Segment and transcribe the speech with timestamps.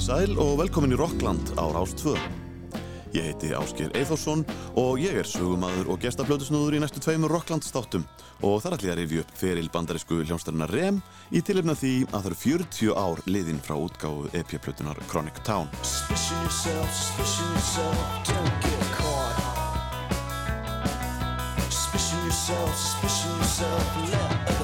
[0.00, 2.14] Komiði sæl og velkomin í Rockland á Rástvö.
[3.12, 4.46] Ég heiti Ásker Eithorsson
[4.80, 8.06] og ég er sögumadur og gestaplötusnúður í næstu tveimur Rockland státtum
[8.40, 11.02] og þar ætlum ég að rifja upp feril bandarísku hljómsdarinnar REM
[11.36, 15.68] í tilefna því að það eru 40 ár liðin frá útgáfu EP-plötunar Chronic Town.
[15.82, 19.36] Suspicion yourself, suspicion yourself, don't get caught
[21.68, 24.59] Suspicion yourself, suspicion yourself, let others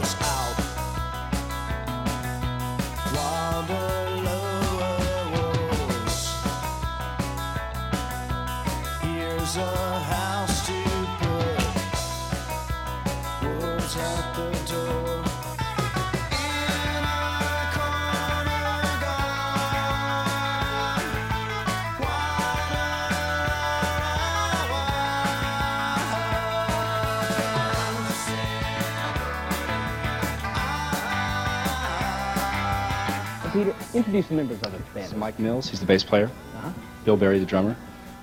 [33.97, 35.07] introduce the members of the This band.
[35.07, 36.27] is Mike Mills, he's the bass player.
[36.57, 36.71] Uh-huh.
[37.05, 37.77] Bill Berry, the drummer.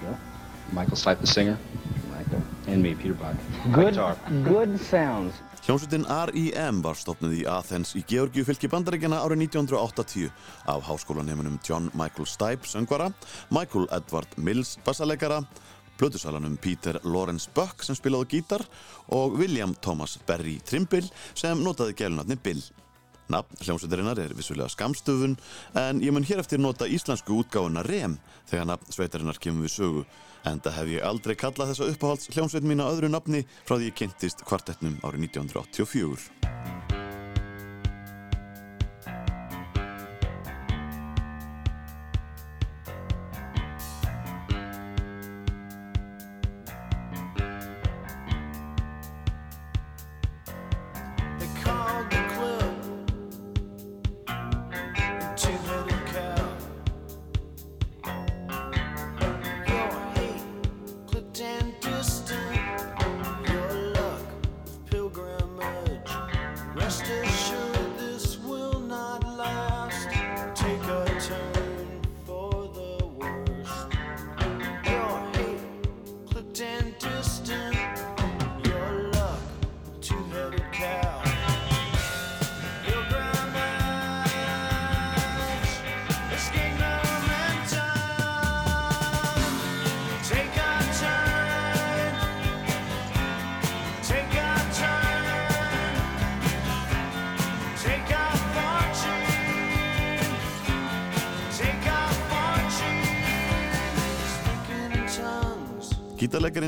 [0.03, 0.15] Yeah.
[0.71, 1.57] Michael Stipe, the singer.
[2.11, 2.41] Michael.
[2.67, 3.35] And me, Peter Buck.
[3.73, 4.15] Good, Guitar.
[4.43, 5.33] good sounds.
[5.63, 6.81] Hljómsveitin R.I.M.
[6.83, 10.25] var stopnud í Athens í Georgiu fylki bandaríkjana árið 1980
[10.67, 13.07] af háskólanemunum John Michael Stipe söngvara,
[13.49, 15.39] Michael Edward Mills bassaleggara,
[15.97, 18.65] plötusalanum Peter Lawrence Buck sem spilaði á gítar
[19.07, 22.59] og William Thomas Berry Trimble sem notaði gælunatni Bill.
[23.31, 25.37] Nafn hljómsveitarinnar er vissulega skamstöfun
[25.79, 28.17] en ég mun hér eftir nota íslensku útgáfuna REM
[28.51, 30.03] þegar nafn sveitarinnar kemur við sögu.
[30.43, 33.97] Enda hef ég aldrei kallað þessa uppáhalds hljómsveit mín á öðru nafni frá því ég
[34.01, 37.02] kynntist kvartettnum árið 1984.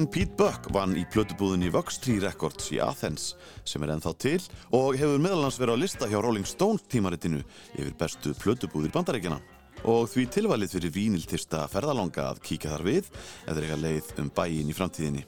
[0.05, 3.35] Gítarleikarin Pete Buck vann í plötubúðinni Vox 3 Records í Athens
[3.65, 7.41] sem er ennþá til og hefur meðalans verið á lista hjá Rolling Stone tímaritinu
[7.73, 9.39] yfir bestu plötubúðir bandarækjana.
[9.85, 13.09] Og því tilvalið fyrir víniltista ferðalanga að kíka þar við
[13.47, 15.23] eða eitthvað leið um bæin í framtíðinni.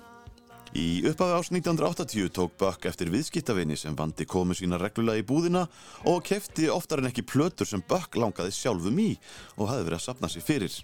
[0.78, 5.66] Í upphafi ás 1980 tók Buck eftir viðskiptavinni sem vandi komu sína reglulega í búðina
[6.06, 9.16] og kefti oftar en ekki plötur sem Buck langaði sjálfum í
[9.58, 10.78] og hafði verið að sapna sér fyrir.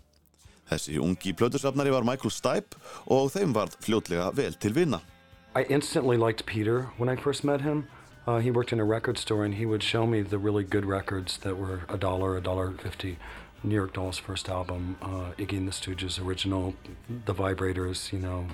[0.74, 3.54] Þessi ungi plötusafnari var Michael Stipe og þeim
[3.84, 5.02] fljótlega vel til vinna.
[5.56, 7.88] I instantly liked Peter when I first met him.
[8.26, 10.86] Uh, he worked in a record store and he would show me the really good
[10.86, 13.18] records that were a dollar, a dollar fifty.
[13.66, 16.74] New York Dolls' first album, uh, Iggy and the Stooges original,
[17.26, 18.46] The Vibrators, you know,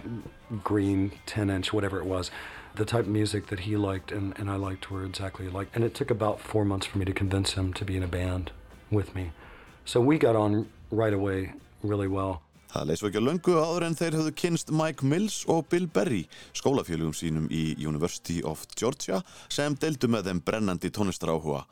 [0.64, 2.30] green 10 inch, whatever it was.
[2.76, 5.70] The type of music that he liked and, and I liked were exactly alike.
[5.74, 8.08] And it took about four months for me to convince him to be in a
[8.08, 8.52] band
[8.92, 9.32] with me.
[9.84, 11.54] So we got on right away
[11.84, 12.40] really well.
[12.70, 16.22] Það leys ekki að löngu áður en þeir höfðu kynst Mike Mills og Bill Berry,
[16.54, 21.64] skólafélugum sínum í University of Georgia sem deildu með þeim brennandi tónlistar áhuga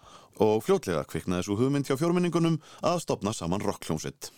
[0.42, 4.32] og fljótlega kviknaði svo hugmynd hjá fjórminningunum að stopna saman rockljónsitt.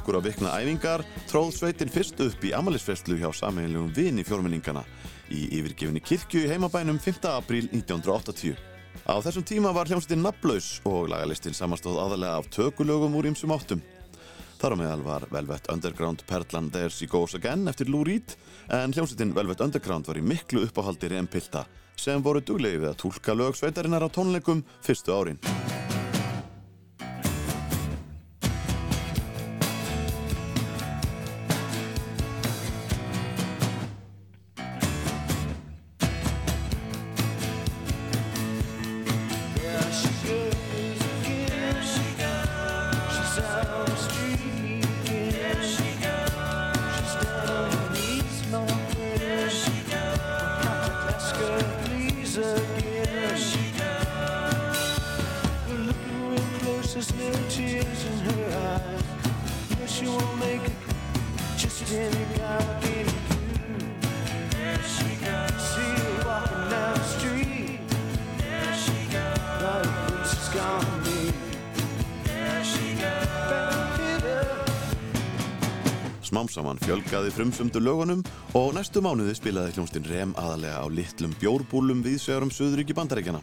[0.00, 4.80] Nokkur á vikna æfingar tróð sveitin fyrst upp í amalisfestlu hjá sameinlegum vini fjórminningana
[5.28, 7.28] í yfirgefinni kirkju í heimabænum 5.
[7.28, 8.56] apríl 1980.
[9.04, 13.84] Á þessum tíma var hljómsveitin nafnlaus og lagalistin samastóð aðalega af tökulögum úr ýmsum áttum.
[14.56, 18.38] Þar á meðal var Velvet Underground perlan There She Goes Again eftir Lou Reed
[18.72, 21.66] en hljómsveitin Velvet Underground var í miklu uppáhaldi reympilta
[22.00, 25.42] sem voru duglegi við að túlka lög sveitarinnar á tónleikum fyrstu árin.
[77.10, 78.20] Fjölgaði frumsumdu lögunum
[78.54, 83.40] og næstu mánuði spilaði hljómsdyn Rem aðalega á litlum bjórbúlum viðsvegarum Suðuríki bandaríkjana.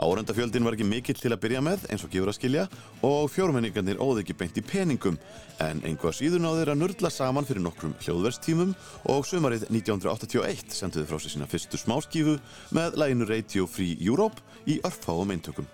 [0.00, 2.62] Árendafjöldin var ekki mikill til að byrja með eins og gefur að skilja
[3.04, 5.18] og fjórmenningarnir óði ekki beint í peningum
[5.60, 8.72] en einhvað síður náður að nörla saman fyrir nokkrum hljóðverstímum
[9.12, 12.38] og sömarið 1981 senduði frá sér sína fyrstu smáskífu
[12.72, 15.68] með læginu Radio Free Europe í örfáum eintökum.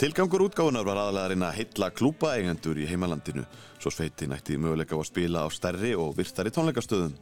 [0.00, 3.44] Tilgangur útgáfunar var aðalega að reyna að heilla klúpa eigendur í heimalandinu
[3.84, 7.12] svo sveitin ætti möguleika á að spila á stærri og virtari tónleikastöðum.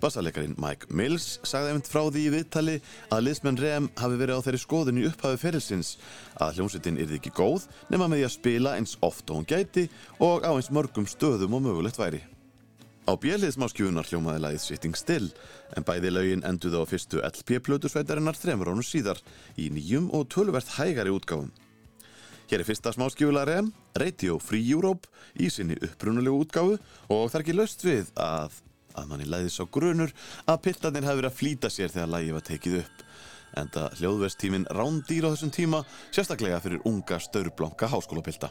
[0.00, 2.74] Bassalegarin Mike Mills sagði einmitt frá því í viðtali
[3.12, 5.94] að liðsmenn Rem hafi verið á þeirri skoðun í upphafi ferilsins
[6.40, 9.86] að hljómsveitin yrði ekki góð nema með því að spila eins oft og hún gæti
[10.24, 12.20] og á eins mörgum stöðum og mögulegt væri.
[13.08, 15.30] Á bjeliðsmáskjöfunar hljómaði lagið Sitting Still
[15.76, 19.20] en bæði lögin enduðu á fyrstu LP-plötu sveitarinnar þremur ánum síðar
[19.56, 21.50] í nýjum og tölvert hægari útgáfum.
[22.50, 25.06] Hér er fyrsta smáskjöfulega rem, Radio Free Europe,
[25.38, 28.56] í sinni upprunulegu útgáfu og það er ekki löst við að,
[28.98, 30.10] að manni læði sá grunur
[30.50, 33.06] að piltarnir hafi verið að flýta sér þegar lægi var tekið upp.
[33.62, 38.50] Enda hljóðvestímin rándýr á þessum tíma, sérstaklega fyrir unga staurblanka háskólapilta.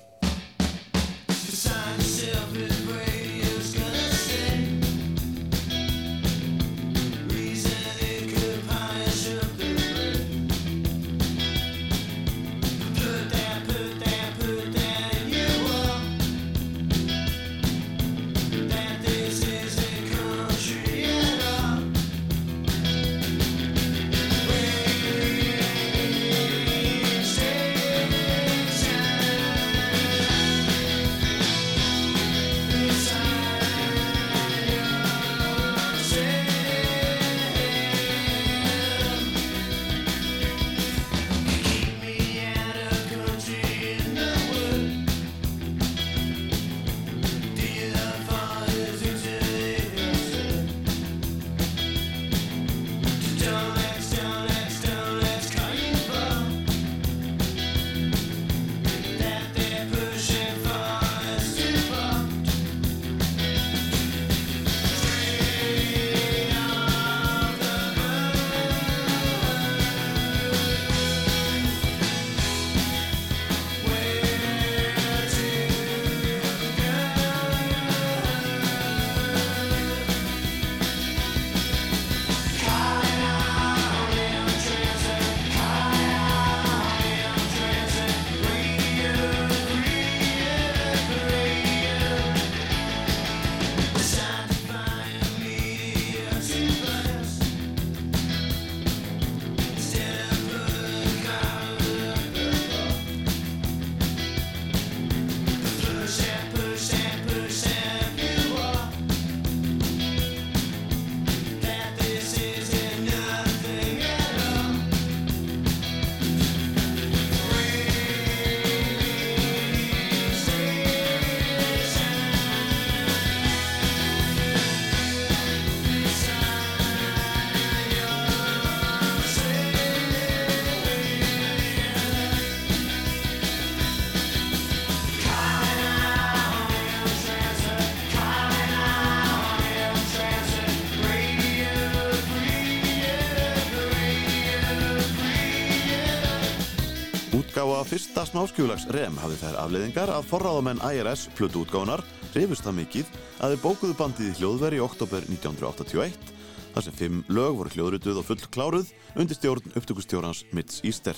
[148.20, 152.02] Fyrsta smáskjúlags REM hafði þær afleiðingar að forráðamenn IRS plötu útgáfunar
[152.34, 156.34] reyfust það mikið að þeir bókuðu bandið í hljóðveri í oktober 1981
[156.74, 161.16] þar sem fimm lög voru hljóðrituð og full kláruð undir stjórn upptökustjórans Mitts Easter.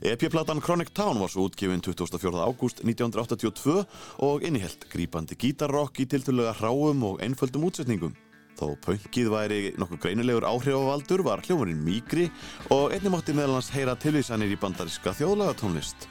[0.00, 2.40] EP-platan Chronic Town var svo útgefin 24.
[2.40, 3.84] ágúst 1982
[4.24, 8.16] og innihelt grípandi gítarrock í tiltölulega hráum og einföldum útsetningum.
[8.58, 12.26] Þó pönkið væri nokkuð greinilegur áhrifavaldur var hljómurinn mýgri
[12.74, 16.08] og einnig mátti meðal hans heyra tilvísanir í bandariska þjóðlagatónlist.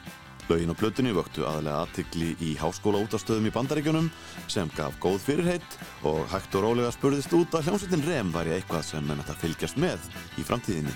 [0.48, 4.08] Lögin og blötunni vöktu aðalega aðtikli í háskóla útastöðum í bandaríkjunum
[4.48, 5.78] sem gaf góð fyrirheit
[6.08, 9.44] og hægt og rólega spurðist út að hljómsveitin REM væri eitthvað sem menn ætti að
[9.44, 10.08] fylgjast með
[10.40, 10.96] í framtíðinni.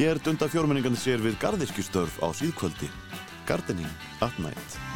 [0.00, 2.88] Hér dunda fjórmenningandi sér við garðirkjustörf á síðkvöldi.
[3.44, 4.89] Gardening at night.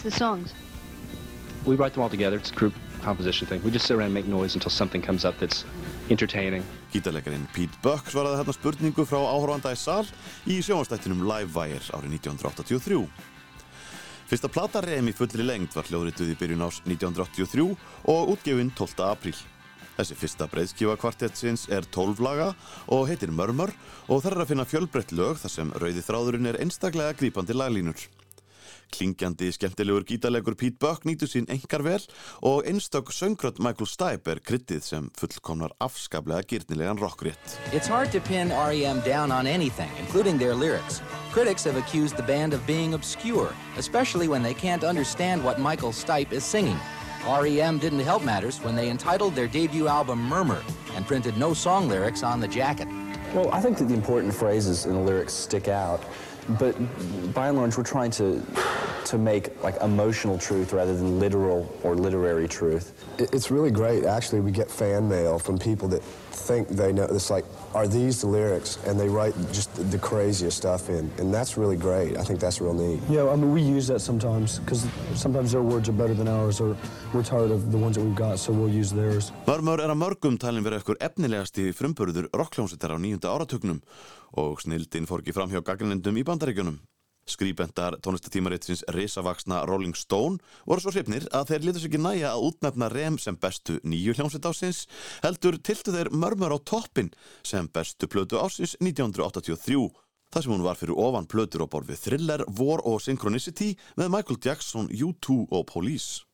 [0.00, 0.54] Writes the songs?
[1.66, 2.36] We write them all together.
[2.36, 3.62] It's a group composition thing.
[3.62, 5.64] We just sit around and make noise until something comes up that's
[6.08, 6.64] entertaining.
[6.92, 10.06] Gítarleikarinn Pete Buck svaraði hérna spurningu frá áhorfanda í sal
[10.46, 13.06] í sjónvastættinum Livewire árið 1983.
[14.30, 17.66] Fyrsta plata Rem í fullri lengd var hljóðrituð í byrjun ás 1983
[18.14, 19.04] og útgefin 12.
[19.06, 19.36] apríl.
[19.98, 22.52] Þessi fyrsta breyðskífa kvartettsins er 12 laga
[22.88, 23.74] og heitir Mörmör
[24.08, 28.08] og þar er að finna fjölbreytt lög þar sem rauði þráðurinn er einstaklega grípandi laglínur.
[28.90, 32.04] Klingjandi skemmtilegur gítarleikur Pete Buck nýtur sín engar vel
[32.42, 37.56] og einstök söngrödd Michael Stipe er kryttið sem fullkomnar afskaplega gyrnilegan rockrétt.
[37.72, 41.02] It's hard to pin REM down on anything, including their lyrics.
[41.32, 45.92] Critics have accused the band of being obscure, especially when they can't understand what Michael
[45.92, 46.78] Stipe is singing.
[47.26, 50.62] REM didn't help matters when they entitled their debut album Murmur
[50.96, 52.88] and printed no song lyrics on the jacket.
[53.34, 56.02] Well, I think that the important phrases in the lyrics stick out,
[56.58, 56.74] but
[57.34, 58.42] by and large, we're trying to
[59.10, 62.92] to make like emotional truth rather than literal or literary truth.
[63.18, 64.04] It's really great.
[64.04, 66.02] Actually, we get fan mail from people that
[66.50, 67.04] think they know.
[67.04, 67.44] It's like,
[67.74, 68.78] are these the lyrics?
[68.86, 72.16] And they write just the, the craziest stuff in, and that's really great.
[72.16, 73.00] I think that's real neat.
[73.08, 76.60] Yeah, I mean, we use that sometimes because sometimes their words are better than ours,
[76.60, 76.76] or
[77.12, 79.32] we're tired of the ones that we've got, so we'll use theirs.
[79.46, 83.82] Mörmör er að mörgum talin vera ykkur efnilegasti frumburður rockljónsettar á nýjunda áratugnum
[84.38, 86.78] og snildin fór ekki fram hjá gagnlendum í bandaríkjunum.
[87.30, 92.46] Skrýbendar tónlistatímaritsins risavaksna Rolling Stone voru svo hrifnir að þeir litur sér ekki næja að
[92.48, 94.80] útnefna Rem sem bestu nýju hljómsveit ásins
[95.22, 97.12] heldur tiltu þeir mörmör á toppin
[97.46, 99.90] sem bestu plötu ásins 1983
[100.30, 104.12] þar sem hún var fyrir ofan plötur á borð við Thriller, War og Synchronicity með
[104.16, 106.29] Michael Jackson, U2 og Police.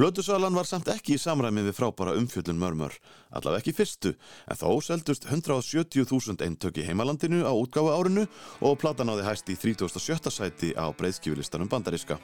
[0.00, 2.94] Plötusalan var samt ekki í samræmi við frábæra umfjöllun mörmör,
[3.36, 4.14] allavega ekki fyrstu,
[4.48, 8.24] en þó seldust 170.000 eintök í heimalandinu á útgáfu árinu
[8.64, 10.32] og platan náði hæst í 37.
[10.32, 12.16] sæti á breyðskífulistanum bandaríska.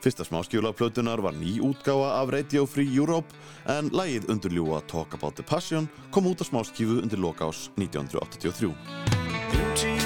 [0.00, 3.36] Fyrsta smáskjúla plötunar var ný útgáfa af Radio Free Europe
[3.68, 10.03] en lagið undurljúa Talk About the Passion kom út á smáskífu undir lokás 1983.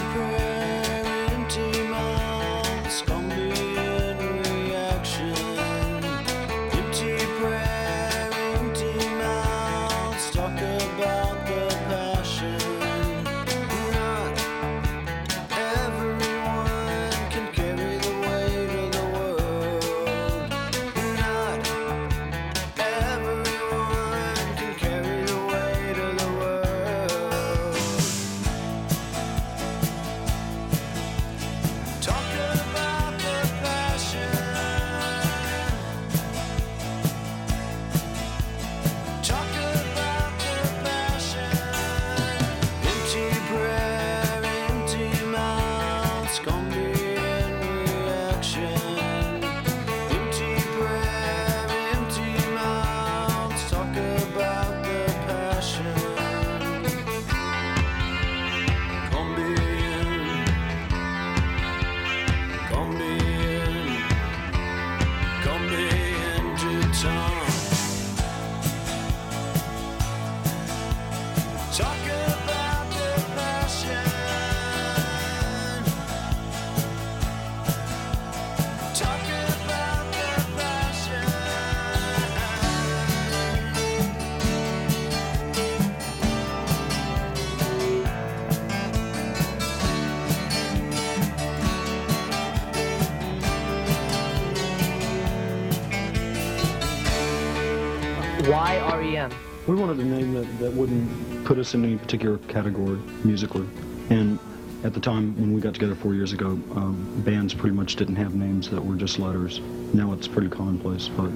[98.47, 99.33] Why REM?
[99.67, 103.67] We wanted a name that, that wouldn't put us in any particular category musically.
[104.11, 104.39] And
[104.85, 108.17] at the time when we got together four years ago, um, bands pretty much didn't
[108.17, 109.61] have names that were just letters.
[109.93, 111.31] Now it's pretty commonplace, but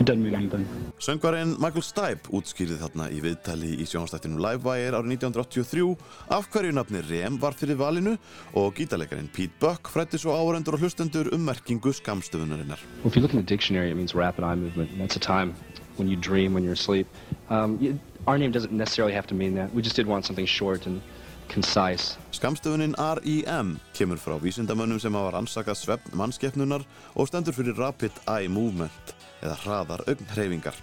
[0.00, 0.66] it doesn't mean anything.
[1.02, 5.96] Söngvarinn Michael Stipe útskýrði þarna í viðtali í sjónastættinum Livewire árið 1983
[6.36, 8.12] af hverju nafni Rem var fyrir valinu
[8.54, 12.78] og gítarleikarinn Pete Buck frætti svo áhörendur og hlustendur um merkingu skamstöfunarinnar.
[13.02, 14.92] Well, if you look in the dictionary, it means rapid eye movement.
[14.92, 15.54] and That's a time
[15.96, 17.06] when you dream, when you're asleep.
[17.50, 19.74] Um, you, our name doesn't necessarily have to mean that.
[19.74, 21.02] We just did want something short and
[21.48, 22.16] concise.
[22.32, 28.48] Skamstöfunin REM kemur frá vísindamönnum sem hafa rannsakað svefn mannskeppnunar og stendur fyrir Rapid Eye
[28.48, 30.74] Movement eða hraðar augnhreyfingar.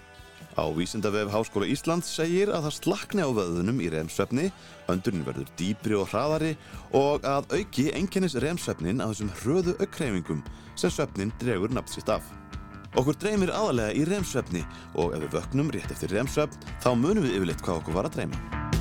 [0.60, 4.50] Á vísindavef Háskóla Íslands segir að það slakni á vöðunum í REM-svefni,
[4.92, 6.56] öndurinn verður dýpri og hraðari
[6.92, 10.44] og að auki einkennis REM-svefnin að þessum hröðu augnhreyfingum
[10.76, 12.26] sem svefnin dregur nafn sitt af.
[12.98, 14.64] Okkur dreymir aðalega í REM-svefni
[14.98, 18.18] og ef við vöknum rétt eftir REM-svefn þá munum við yfirleitt hvað okkur var að
[18.18, 18.79] dreyma.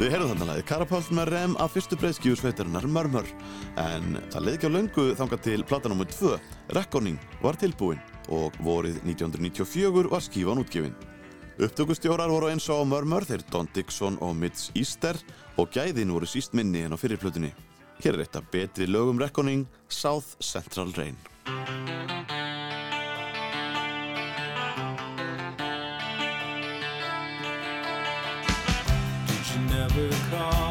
[0.00, 3.26] Við heyrðum þarna lagið Karapál með rem af fyrstu breyðskíu sveitarinnar Mörmör
[3.82, 6.06] en það leiði ekki á löngu þangað til plata nr.
[6.08, 6.30] 2,
[6.72, 8.00] Reckoning, var tilbúin
[8.32, 10.96] og vorið 1994 var skífan útgefin.
[11.60, 15.20] Upptökustjórar voru eins á Mörmör þeir Don Dixon og Mitch Easter
[15.60, 17.52] og gæðin voru síst minni en á fyrirplutunni.
[18.00, 21.20] Hér er eitt af betri lögum Reckoning, South Central Rain.
[30.00, 30.69] You never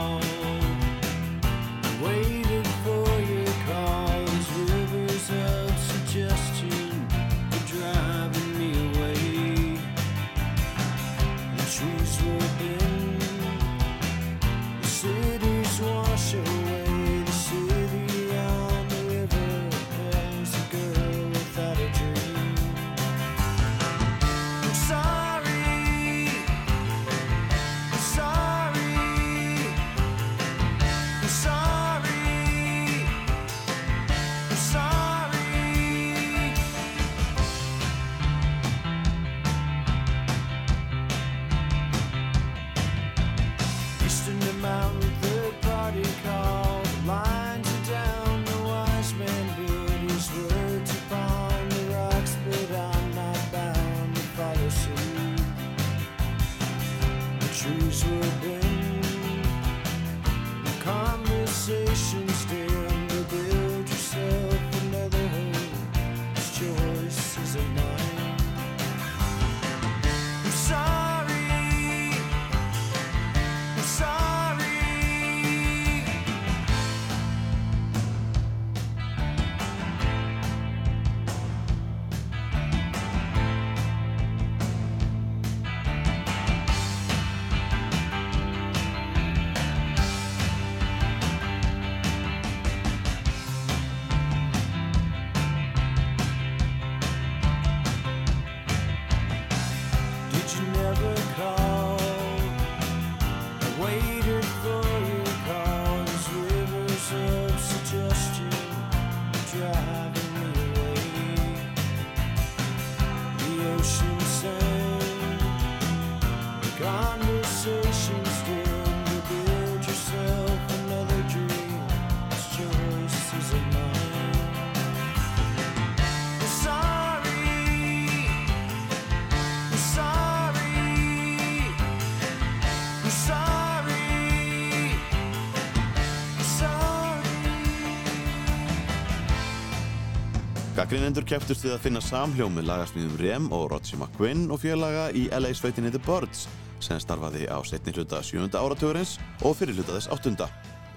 [140.89, 145.27] Gaggrinendur kepptust við að finna samhljóm með lagasmíðum Rem og Roger McQuinn og félaga í
[145.37, 146.47] LA sveitinni The Birds
[146.81, 148.47] sem starfaði á setni hluta 7.
[148.57, 149.11] áratugurins
[149.45, 150.47] og fyrir hluta þess 8.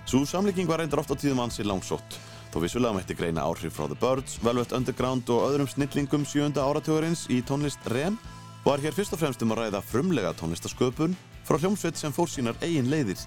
[0.09, 2.17] Svo samlíking var reyndar oft á tíðum ansi langsótt
[2.55, 6.57] þó vissulega mætti greina áhrif frá The Birds, Velvet Underground og öðrum snillingum 7.
[6.57, 8.17] áratugurins í tónlist Rem
[8.65, 12.57] var hér fyrst og fremst um að ræða frumlega tónlistasköpun frá hljómsveit sem fór sínar
[12.65, 13.21] eigin leiðir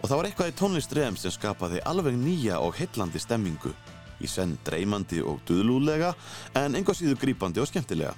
[0.00, 3.76] og það var eitthvað í tónlist Rem sem skapaði alveg nýja og heillandi stemmingu
[4.22, 6.14] í senn dreymandi og duðlúlega
[6.58, 8.14] en einhvað síður grípandi og skemmtilega.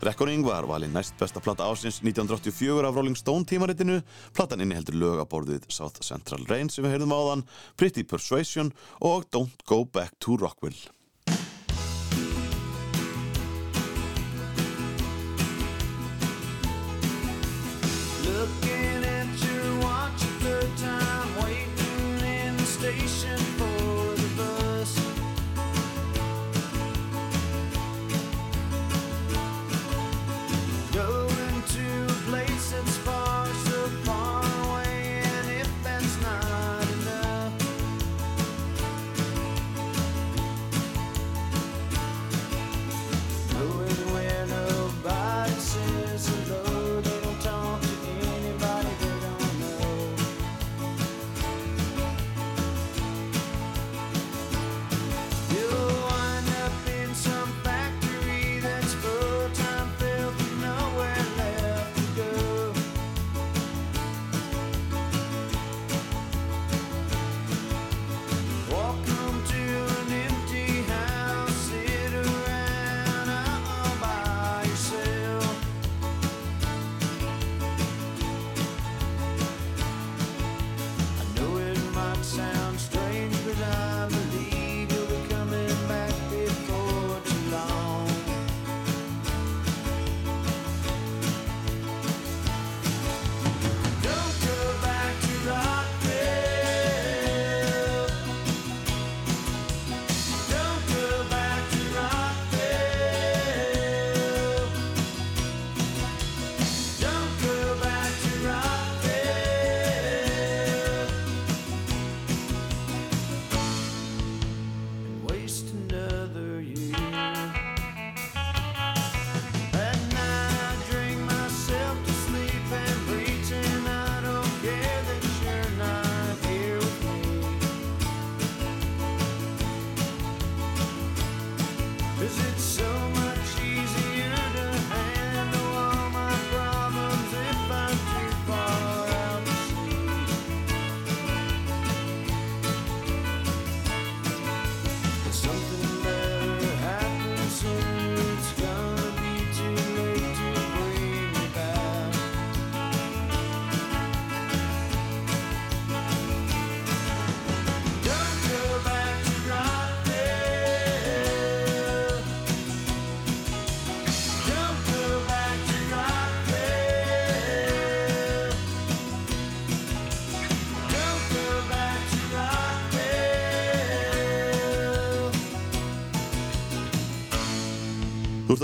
[0.00, 3.98] Reckoning var valinn næst besta plata ásins 1984 af Rolling Stone tímaritinu.
[4.32, 7.44] Platan inniheldur lögaborðið South Central Rain sem við heyrðum áðan,
[7.76, 8.72] Pretty Persuasion
[9.04, 10.99] og Don't Go Back to Rockville.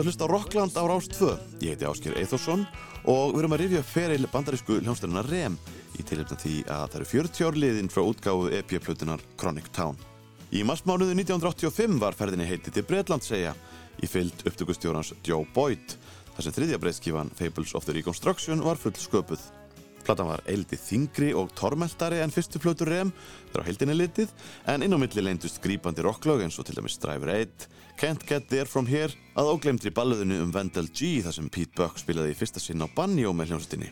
[0.07, 1.33] Að hlusta Rockland á Rás 2.
[1.67, 2.61] Ég heiti Ásker Eithorsson
[3.11, 5.57] og við erum að rifja feril bandarísku hljómsdurina REM
[5.99, 9.99] í tilhefna því að það eru 40 ár liðin frá útgáfu EP-plutunar Chronic Town.
[10.55, 13.57] Í marsmánuðu 1985 var ferðinni heitið til Breitland segja
[13.99, 15.97] í fyllt upptökustjórans Joe Boyd
[16.37, 19.43] þar sem þriðja breyðskífan Fables of the Reconstruction var full sköpuð.
[20.07, 23.11] Platan var eildi þingri og tormeltari en fyrstu plötur rem
[23.51, 24.35] þegar á heildinni litið
[24.71, 27.67] en inn á milli leindust grípandi rocklög eins og til dæmis Driver 8,
[27.99, 31.99] Can't Get There From Here að óglemdri balluðinu um Wendell G þar sem Pete Buck
[31.99, 33.91] spilaði í fyrsta sinn á banjó með hljómsveitinni.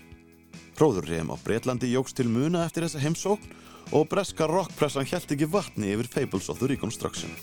[0.79, 3.51] Próður rem á Breitlandi jógst til muna eftir þessa heimsókn
[3.95, 7.35] og breska rockpressan hjælt ekki vatni yfir Fables of the Reconstruction.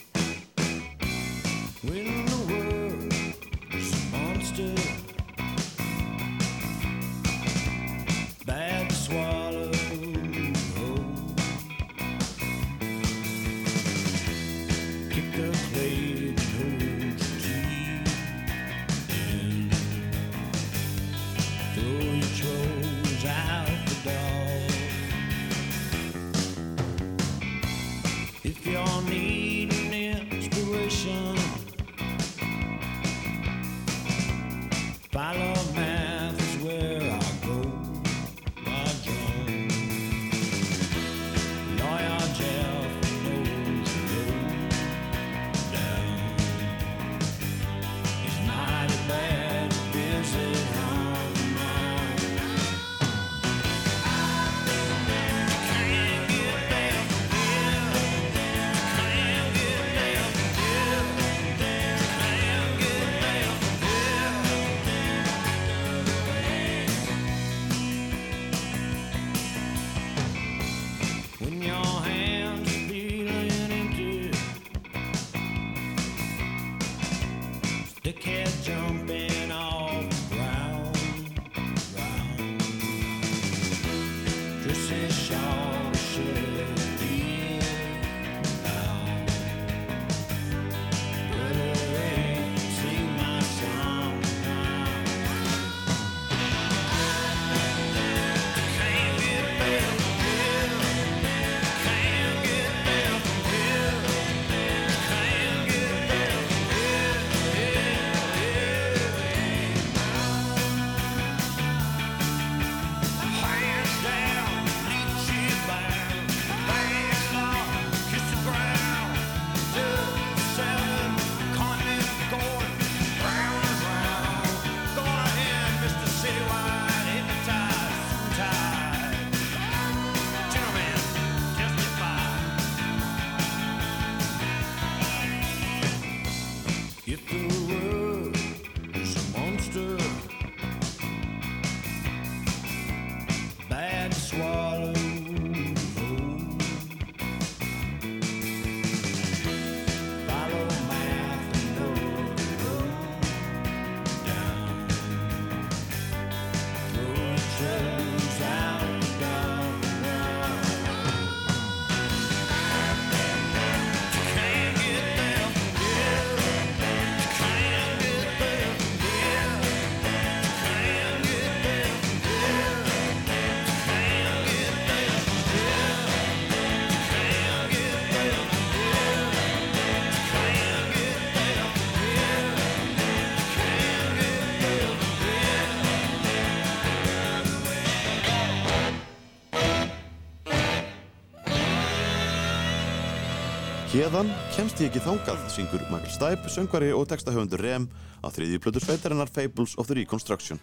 [193.92, 197.90] Hérðan kemst ég ekki þangað, syngur Michael Stipe, söngvari og textahöfundur Rem
[198.24, 200.62] á þriðju plötu sveitarinnar Fables of the Reconstruction.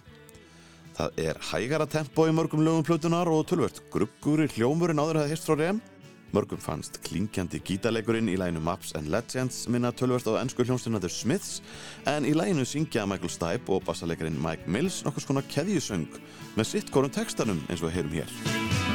[0.96, 5.34] Það er hægara tempo í mörgum lögum plötunar og tölvört gruggur í hljómurinn áður að
[5.34, 5.84] heist frá Rem.
[6.32, 11.12] Mörgum fannst klingjandi gítarleikurinn í læginu Maps and Legends minna tölvört á ennsku hljómsdurna The
[11.12, 11.60] Smiths
[12.08, 16.08] en í læginu syngja Michael Stipe og bassalegarinn Mike Mills nokkurs konar keðjusöng
[16.56, 18.87] með sitt korum textanum eins og við heyrum hér.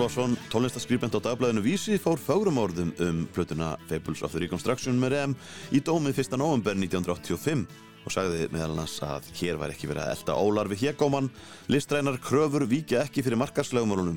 [0.00, 5.10] Hjálvarsson, tónlistarskribent á dagblæðinu Vísi fór fárum orðum um plötuna Fables of the Reconstruction með
[5.12, 5.34] rem
[5.76, 6.38] í dómið 1.
[6.40, 7.66] november 1985
[8.08, 11.28] og sagði meðal hans að hér var ekki verið að elda ólarfi hégóman,
[11.68, 14.16] listrænar kröfur vikið ekki fyrir markarslegumorunum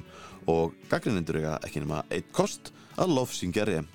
[0.56, 3.92] og gaggrinnindur ega ekki nema eitt kost að lofsingja rem.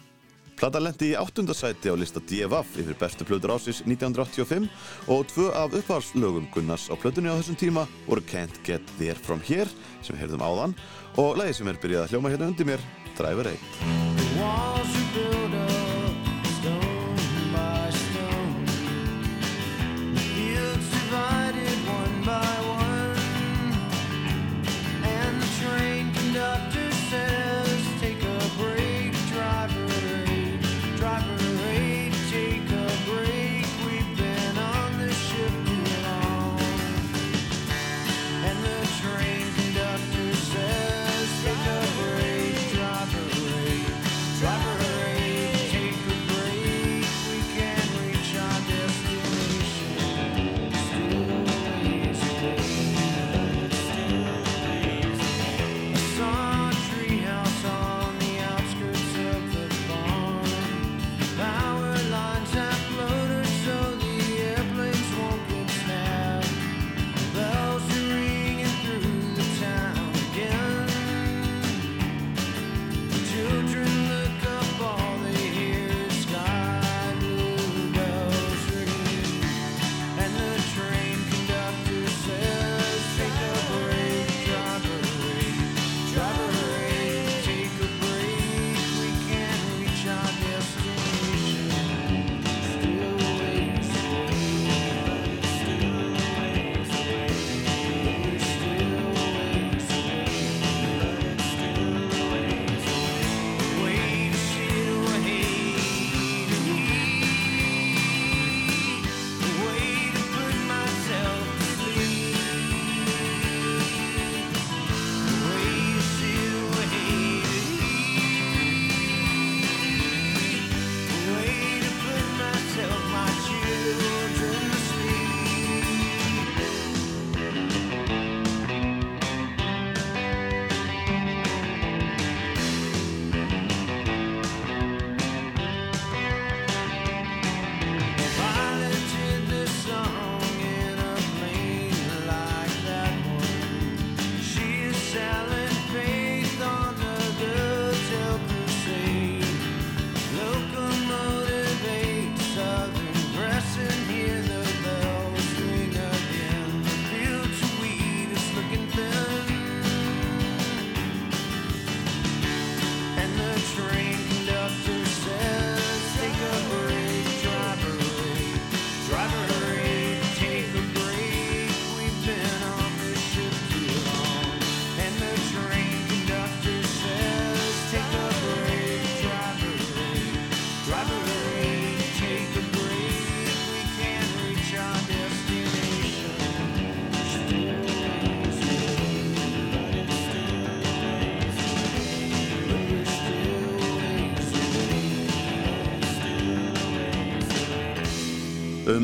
[0.58, 4.66] Plata lendi í áttundasæti á lista DFF yfir bestu plötur ásins 1985
[5.06, 9.38] og tvö af uppvarslögum Gunnars á plötunni á þessum tíma voru Can't Get There From
[9.38, 9.70] Here
[10.02, 10.74] sem við heyrðum áðan
[11.14, 12.82] og lagi sem er byrjað að hljóma hérna undir mér
[13.14, 15.77] Driver 8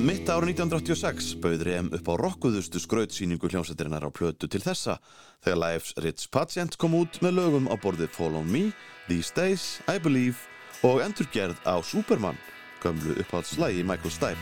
[0.04, 4.98] Um mitt ára 1986 bauð Rem upp á rockuðustu skrautsýningu hljómsættirinnar á plötu til þessa
[5.40, 8.68] þegar Life's Rich Patient kom út með lögum á borði Follow Me,
[9.08, 10.36] These Days, I Believe
[10.84, 12.36] og endurgerð á Superman,
[12.84, 14.36] gömlu upphaldslægi Michael Stipe.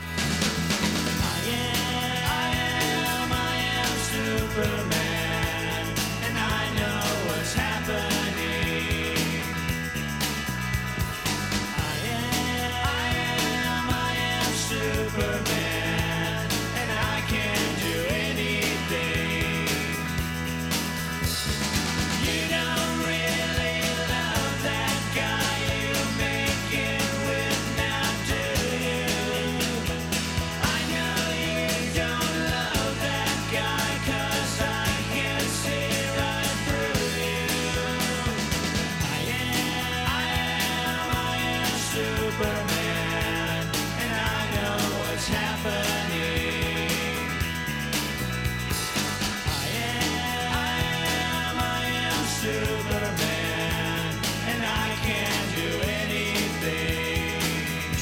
[1.23, 4.92] I am, I am, I am Superman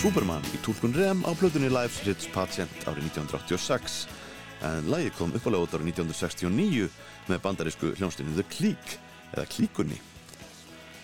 [0.01, 4.07] Superman í tólkun Rem á plötunni Life's Rich Patient árið 1986
[4.65, 6.87] en lægið kom uppalega út árið 1969
[7.29, 8.97] með bandarísku hljómslinni The Clique
[9.35, 9.99] eða Klíkunni.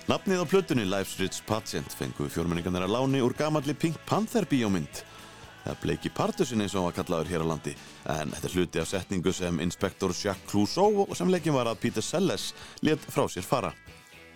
[0.09, 5.03] Nafnið á plötunni Life's Rich Patient fenguðu fjórmenningarnar að láni úr gamalli Pink Panther bíómynd.
[5.67, 7.77] Eða Blakey Partusin eins og hann var kallaður hér á landi
[8.17, 11.83] en þetta er hluti af setningu sem inspektor Jacques Clouseau og sem leikin var að
[11.85, 13.75] Peter Selles let frá sér fara.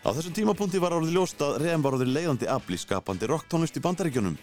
[0.01, 3.77] Á þessum tímapunkti var orðið ljóst að Rem var orðið leiðandi afl í skapandi rocktónlist
[3.77, 4.39] í bandaríkjunum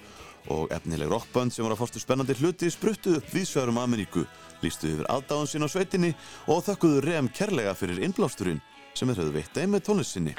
[0.54, 4.28] og efnileg rockbönd sem var að fórstu spennandi hluti spruttuð upp vísvegarum Ameríku,
[4.62, 6.14] lístu yfir aðdáðun sín á sveitinni
[6.46, 8.62] og þökkuðu Rem kærlega fyrir innblásturinn
[8.94, 10.38] sem þeir höfðu veitt með tónlist sinni.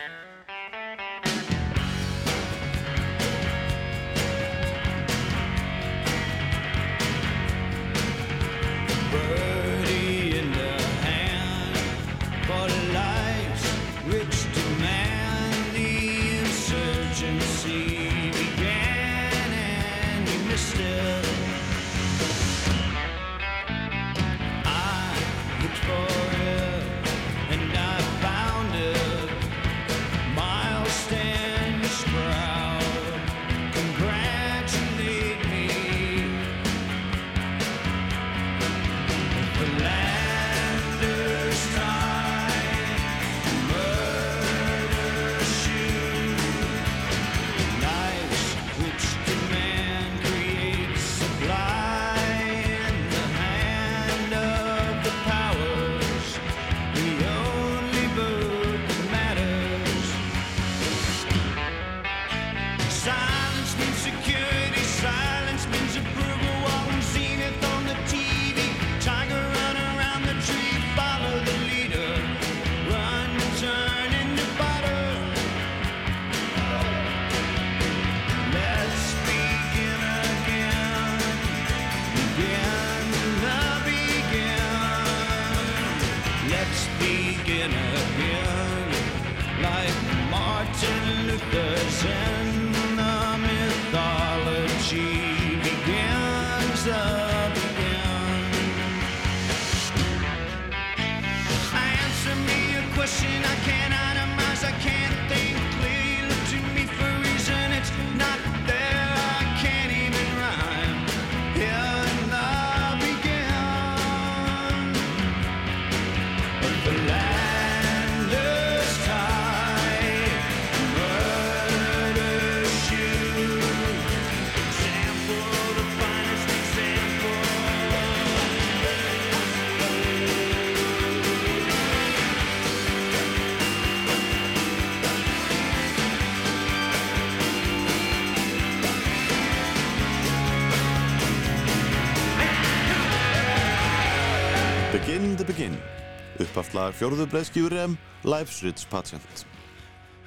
[146.45, 149.47] Uppafslag fjórðu breiðskjúri M Life's Rich Patient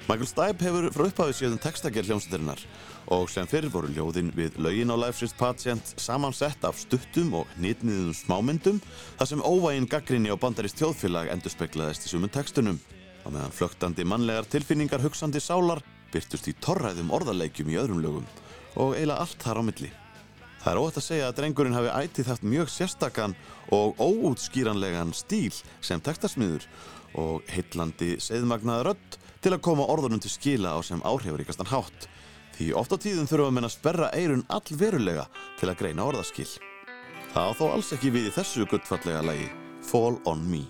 [0.08, 2.64] Michael Stipe hefur frá upphafi síðan textagerð hljómsættarinnar
[3.14, 7.54] og sem fyrir voru ljóðin við lögin á Life's Rich Patient samansett af stuttum og
[7.62, 8.82] nýtniðum smámyndum
[9.20, 12.82] þar sem óvægin gaggrinni á bandarist þjóðfélag endurspeglaðist í sumum textunum.
[13.22, 18.30] Á meðan flögtandi mannlegar tilfinningar hugsandi sálar byrtust í torræðum orðaleikjum í öðrum lögum
[18.74, 19.92] og eiginlega allt þar á milli
[20.62, 23.32] Það er óhætt að segja að drengurinn hafi ætið haft mjög sérstakann
[23.74, 25.50] og óútskýranlegan stíl
[25.82, 26.68] sem textasmiður
[27.18, 32.06] og heitlandi segðmagnaða rödd til að koma orðunum til skila á sem áhrifaríkastan hátt.
[32.54, 35.26] Því oft á tíðum þurfum að menna sperra eirun allverulega
[35.58, 36.46] til að greina orðaskil.
[37.32, 39.48] Það á þó alls ekki við í þessu guttfallega lagi,
[39.82, 40.62] Fall on Me.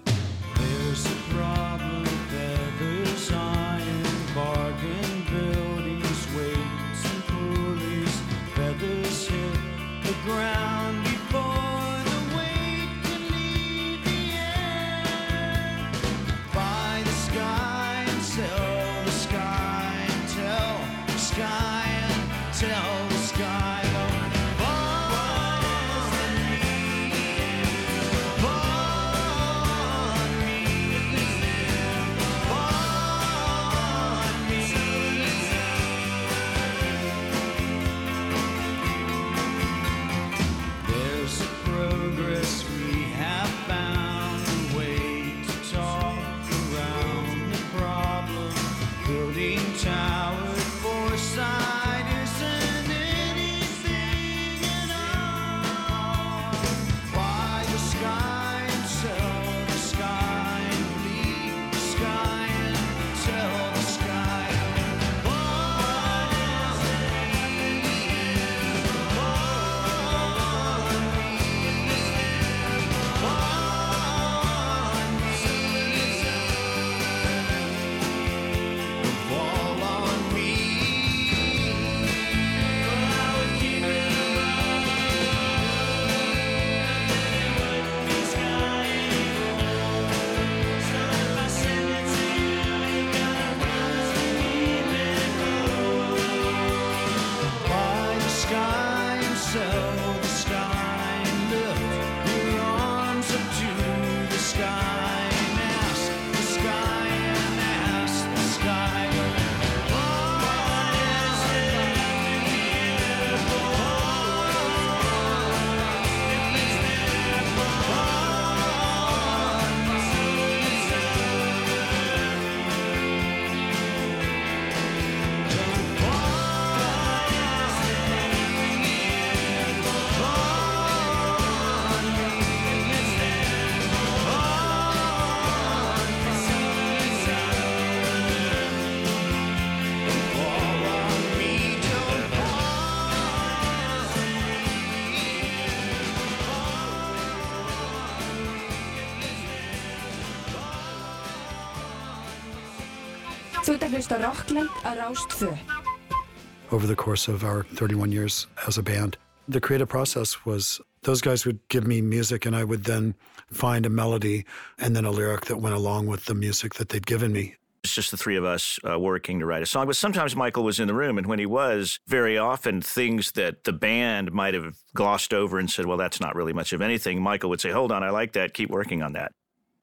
[156.71, 159.17] Over the course of our 31 years as a band.
[159.49, 163.15] The creative process was those guys would give me music and I would then
[163.51, 164.45] find a melody
[164.79, 167.57] and then a lyric that went along with the music that they'd given me.
[167.85, 169.87] It's just the three of us uh, working to write a song.
[169.87, 173.65] But sometimes Michael was in the room, and when he was, very often things that
[173.65, 177.21] the band might have glossed over and said, well, that's not really much of anything,
[177.21, 179.33] Michael would say, hold on, I like that, keep working on that.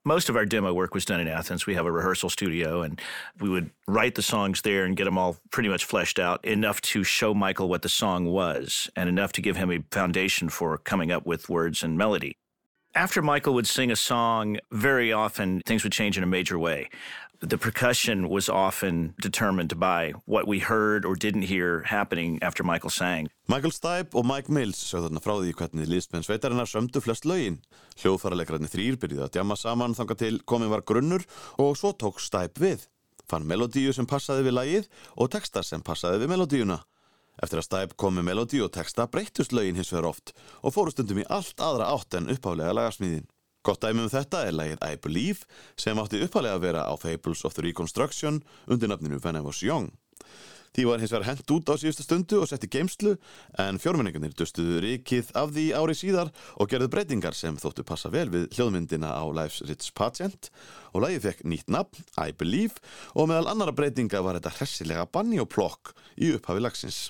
[0.09, 1.67] Most of our demo work was done in Athens.
[1.67, 2.99] We have a rehearsal studio, and
[3.39, 6.81] we would write the songs there and get them all pretty much fleshed out enough
[6.81, 10.79] to show Michael what the song was and enough to give him a foundation for
[10.79, 12.35] coming up with words and melody.
[12.95, 16.89] After Michael would sing a song, very often things would change in a major way.
[17.41, 22.89] The percussion was often determined by what we heard or didn't hear happening after Michael
[22.89, 23.29] sang.
[23.47, 27.61] Michael Stipe og Mike Mills sögðu þarna frá því hvernig liðsmenn sveitarinnar sömdu flest lögin.
[28.03, 31.23] Hljóðfæralegrarnir þrýr byrjuði að djama saman þanga til komin var grunnur
[31.55, 32.83] og svo tók Stipe við.
[33.31, 36.81] Fann melodíu sem passaði við lagið og texta sem passaði við melodíuna.
[37.39, 40.91] Eftir að Stipe kom með melodíu og texta breyttust lögin hins vegar oft og fóru
[40.91, 43.29] stundum í allt aðra átt en uppálega lagasmíðin.
[43.63, 45.47] Gott dæmi um þetta er lagið I Believe
[45.79, 48.39] sem átti uppálega að vera á Fables of the Reconstruction
[48.71, 49.91] undir nafninu When I Was Young.
[50.75, 53.15] Því var hins vegar hent út á síðustu stundu og sett í geimslu
[53.59, 56.31] en fjórmenningarnir dustuðu rikið af því ári síðar
[56.61, 60.51] og gerðu breytingar sem þóttu passa vel við hljóðmyndina á Life's Rich Patient
[60.93, 62.77] og lagið fekk nýtt nafn, I Believe
[63.15, 67.07] og meðal annara breytinga var þetta hressilega banni og plokk í upphafi lagsins.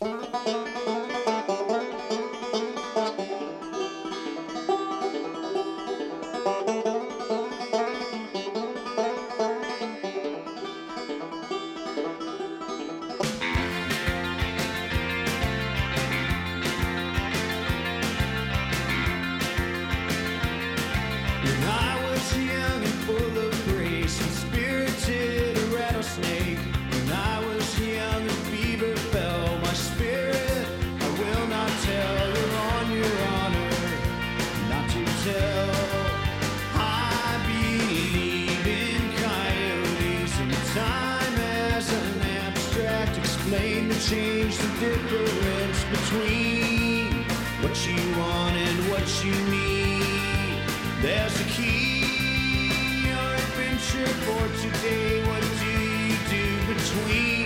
[44.10, 47.14] Change, the difference between
[47.62, 50.64] what you want and what you need.
[51.00, 52.72] There's a key,
[53.08, 55.24] your adventure for today.
[55.28, 55.74] What do
[56.10, 57.46] you do between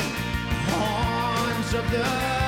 [0.70, 2.43] horns of the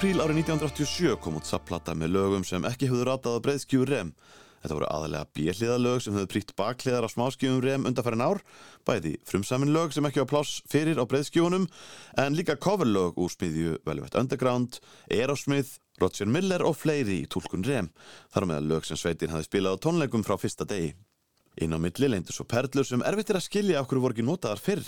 [0.00, 4.14] apríl árið 1987 kom út sapplata með lögum sem ekki hefðu ratað á breiðskjúu rem.
[4.62, 8.40] Þetta voru aðalega bjelliðalög sem höfðu prýtt bakliðar á smáskjúum rem undanfærin ár,
[8.88, 11.66] bæði frumsamin lög sem ekki á pláss fyrir á breiðskjúunum,
[12.16, 14.80] en líka coverlög úr smiðju Velvet Underground,
[15.12, 17.92] Aerosmith, Roger Miller og fleiri í tólkun rem.
[18.32, 20.94] Þar á meðal lög sem sveitin hafði spilað á tónleikum frá fyrsta degi.
[21.60, 24.64] Inn á milli leindu svo perlur sem erfitt er að skilja okkur voru ekki notaðar
[24.64, 24.86] fyrr.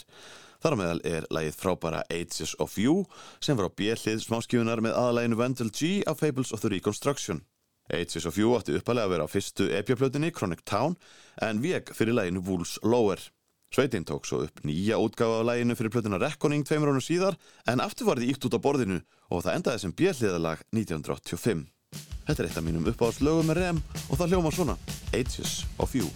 [0.63, 3.03] Þar meðal er lægið frábæra Ages of You
[3.43, 7.43] sem var á bjellið smáskjöfunar með aðalæginu Vandal G af Fables of the Reconstruction.
[7.91, 10.95] Ages of You átti uppalega að vera á fyrstu epjaplötunni Chronic Town
[11.43, 13.19] en veg fyrir læginu Wolves Lower.
[13.73, 17.83] Sveitin tók svo upp nýja útgáfa af læginu fyrir plötuna Reckoning tveimur ánum síðar en
[17.83, 19.01] aftur var þið íkt út á borðinu
[19.33, 21.67] og það endaði sem bjelliðalag 1985.
[22.29, 24.79] Þetta er eitt af mínum uppáhaldslögum með rem og það hljóma svona
[25.11, 26.07] Ages of You.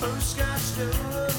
[0.00, 1.37] First got stowaway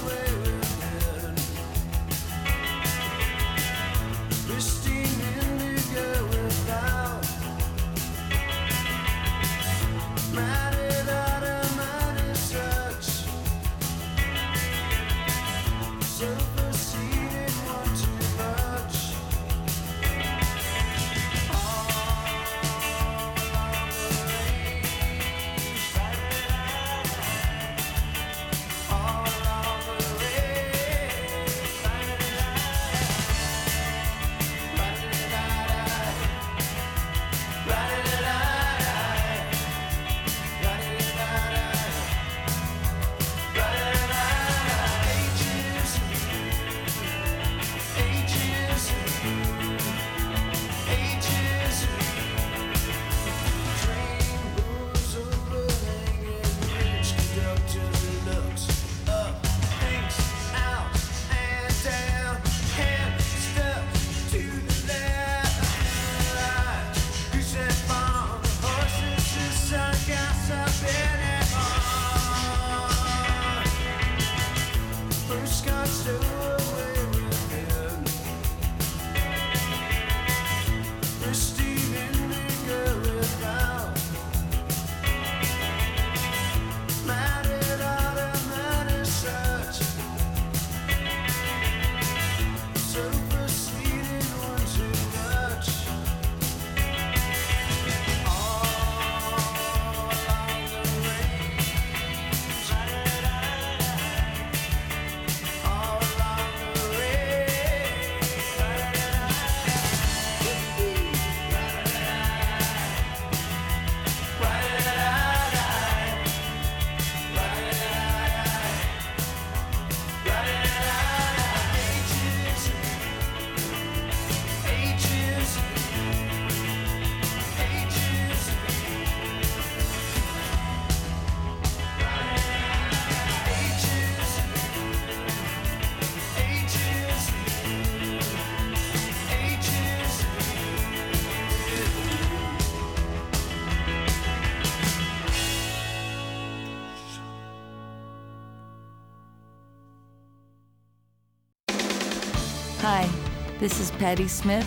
[153.70, 154.65] this is Patty Smith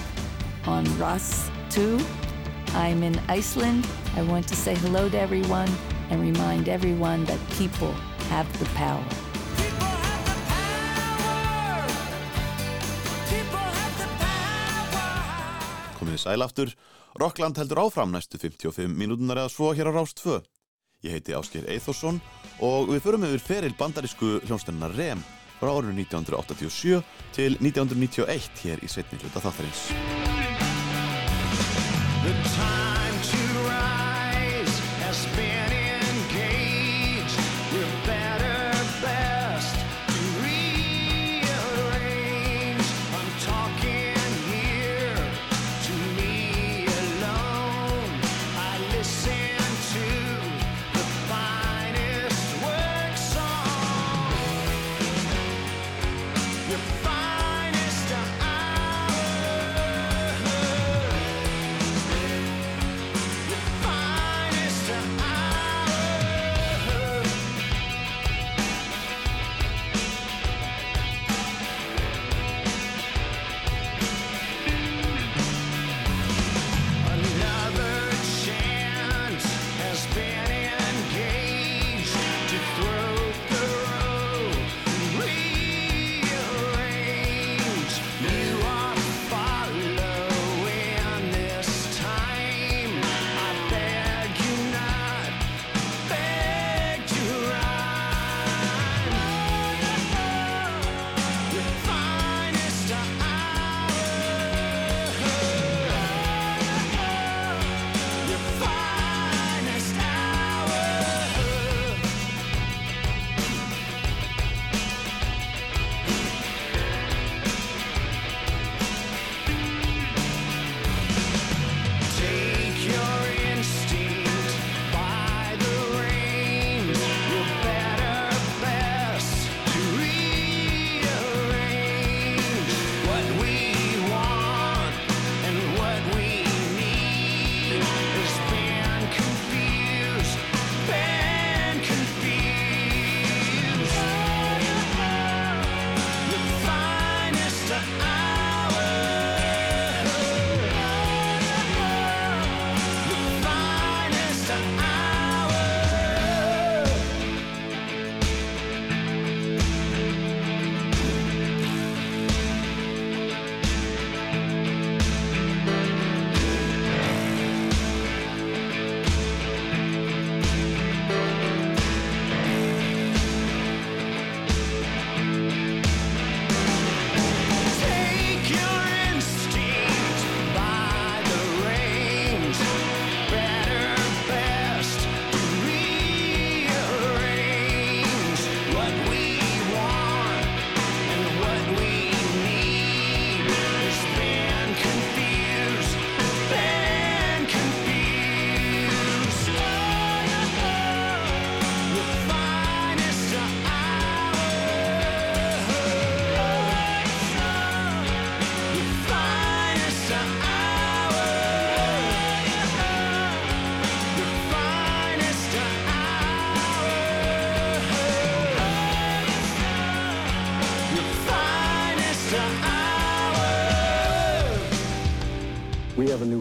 [0.66, 1.98] on Ross 2.
[2.74, 3.84] I'm in Iceland.
[4.14, 5.68] I want to say hello to everyone
[6.10, 7.92] and remind everyone that people
[8.30, 9.04] have the power.
[15.98, 16.70] Komið sæl aftur.
[17.18, 20.38] Rockland heldur áfram næstu 55 mínútunar eða svo hér á Rást 2.
[21.02, 22.22] Ég heiti Ásker Eithosson
[22.62, 25.26] og við förum yfir feril bandarísku hljónstennina REM
[25.62, 27.02] frá árinu 1987
[27.36, 29.86] til 1991 hér í setni hluta þáttarins.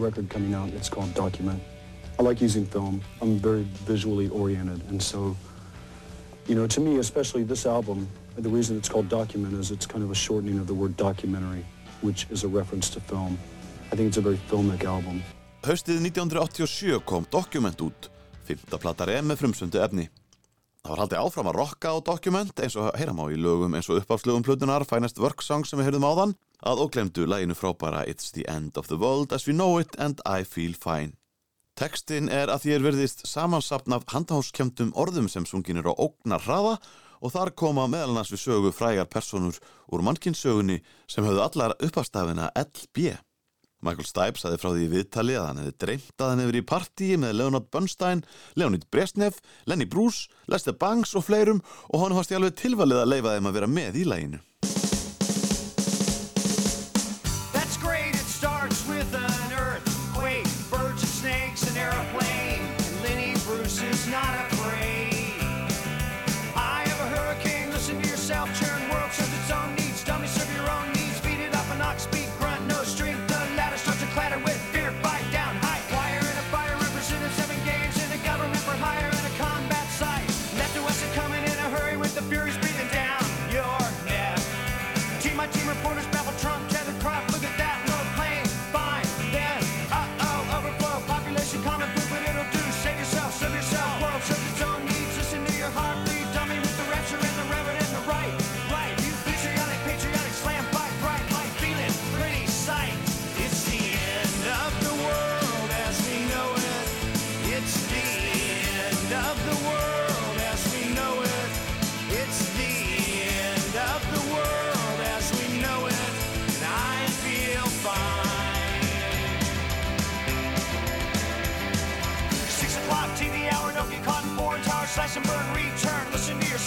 [0.02, 0.68] Record coming out.
[0.70, 1.62] It's called Document.
[2.18, 3.00] I like using film.
[3.20, 5.36] I'm very visually oriented, and so,
[6.48, 10.04] you know, to me, especially this album, the reason it's called Document is it's kind
[10.04, 11.64] of a shortening of the word documentary,
[12.00, 13.38] which is a reference to film.
[13.92, 15.22] I think it's a very filmic album.
[15.62, 18.10] Haustið 1987 kom Document út,
[18.48, 20.08] fymta plata rem með frumsöndu efni.
[20.82, 23.86] Það var haldið áfram að rocka á Document eins og heyram á í lögum eins
[23.86, 28.34] og uppáfslögum plötunar Finest Work Song sem við heyrðum áðan að óglemdu læginu frábæra It's
[28.34, 31.14] the end of the world as we know it and I feel fine.
[31.78, 36.42] Tekstin er að því er verðist samansapn af handahóskjöndum orðum sem sungin er á ógnar
[36.42, 36.74] hraða
[37.22, 42.50] og þar koma meðal annars við sögu frægar personur úr mannkinsögunni sem höfðu allar uppastafina
[42.58, 43.14] LB.
[43.82, 46.64] Michael Stipe saði frá því í viðtali að hann hefði dreymt að hann hefur í
[46.72, 48.22] partíi með Leonard Bernstein,
[48.54, 53.36] Leonid Brezhnev, Lenny Bruce, Lester Bangs og fleirum og hann ég alveg tilvalið að leifa
[53.36, 54.42] þeim að vera með í læginu.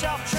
[0.06, 0.35] yourself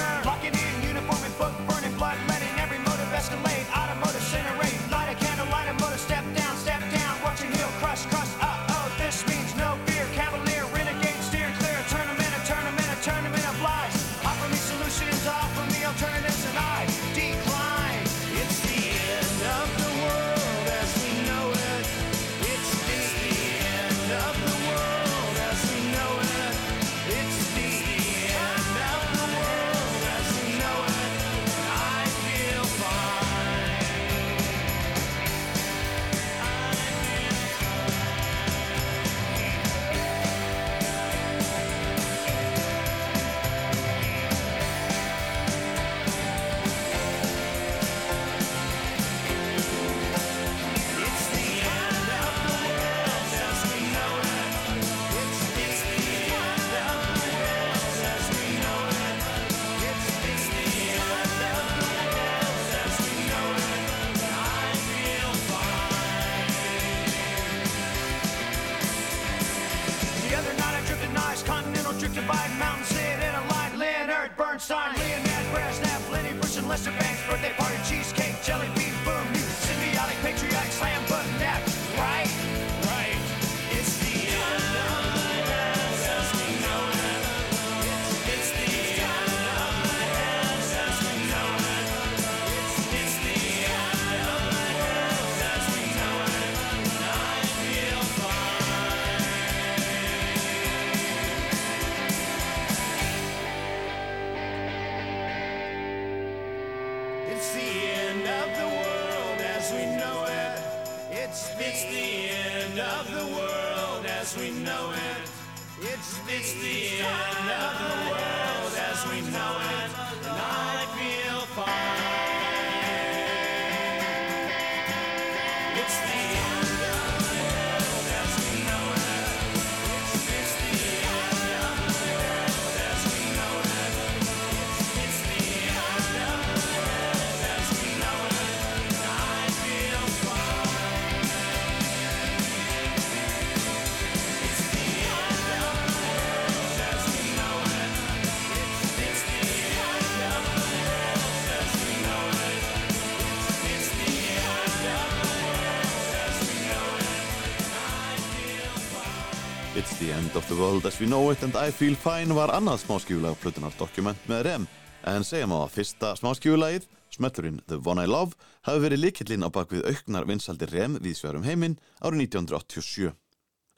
[160.77, 164.43] Told As We Know It and I Feel Fine var annað smáskjúlag plötunar dokument með
[164.45, 164.65] rem
[165.09, 166.83] en segjum á að fyrsta smáskjúlagið,
[167.15, 171.47] smöllurinn The One I Love hafi verið likillinn á bakvið auknar vinsaldi rem við sverum
[171.49, 173.09] heiminn árið 1987.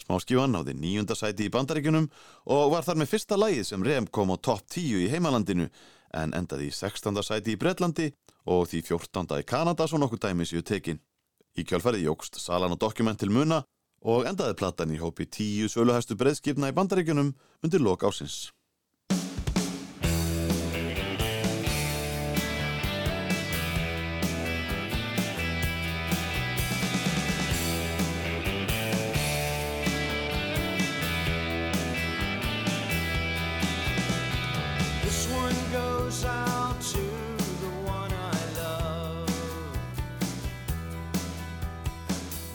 [0.04, 2.10] Smáskjúan náði nýjunda sæti í bandaríkunum
[2.52, 5.72] og var þar með fyrsta lagið sem rem kom á top 10 í heimalandinu
[6.20, 7.24] en endaði í 16.
[7.24, 8.12] sæti í Breitlandi
[8.43, 9.39] og því 14.
[9.39, 11.00] í Kanada svo nokkur dæmis í utekin.
[11.56, 13.64] Í kjálfærið jógst salan og dokument til muna
[14.02, 17.34] og endaði platan í hópi tíu söluhæstu breyðskipna í bandaríkunum
[17.64, 18.50] undir lok ásins.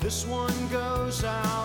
[0.05, 1.64] This one goes out.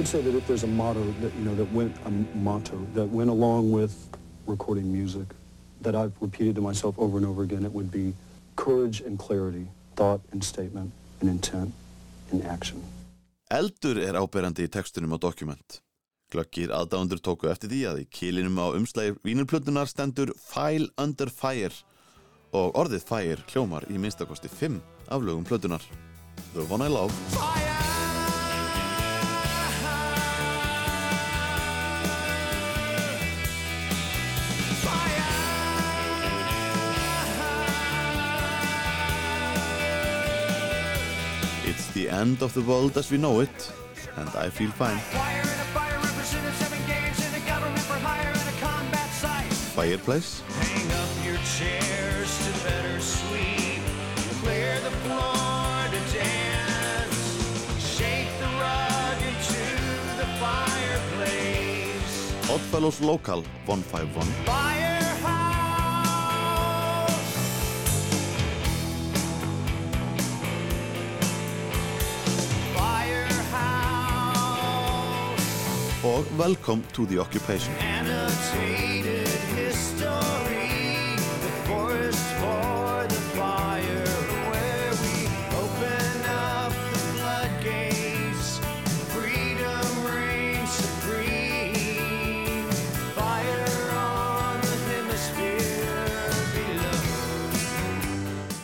[0.00, 3.04] Would say that if there's a motto that you know that went a motto that
[3.18, 3.92] went along with
[4.46, 5.28] recording music
[5.82, 8.14] that I've repeated to myself over and over again, it would be
[8.56, 11.74] courage and clarity, thought and statement and intent
[12.30, 12.80] and action.
[13.50, 15.82] Eldur er áberandi í textunum á dokument.
[16.32, 21.76] Glöggir aðdáundur tóku eftir því að í kílinum á umslægi vínilplötunar stendur File Under Fire
[22.56, 24.80] og orðið Fire hljómar í minnstakosti 5
[25.12, 25.84] af lögum plötunar.
[26.54, 27.12] The One I Love,
[42.00, 43.72] the end of the world as we know it
[44.16, 44.98] and I feel fine.
[49.74, 50.42] Fireplace.
[62.50, 64.89] Oddfellows Local 151
[93.16, 96.32] Fire on the hemisphere.
[96.54, 97.02] Below.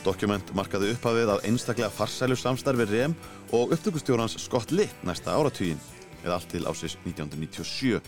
[0.06, 3.12] Dokument markaði upphafið af einstaklega farsælu samstarfi REM
[3.52, 5.80] og upptökustjórans Scott Litt næsta áratugin,
[6.26, 8.00] eða allt til ásins 1997.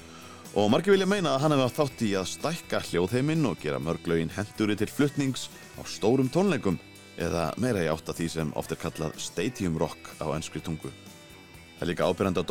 [0.59, 3.81] Og margir vilja meina að hann hefði átt þátt í að stækka hljóðheiminn og gera
[3.83, 5.49] mörglaugin henduri til flutnings
[5.79, 6.79] á stórum tónleikum,
[7.21, 10.91] eða meira í átt að því sem oft er kallað stadium rock á enskri tungu.
[11.79, 12.43] Það er líka ábyrjandi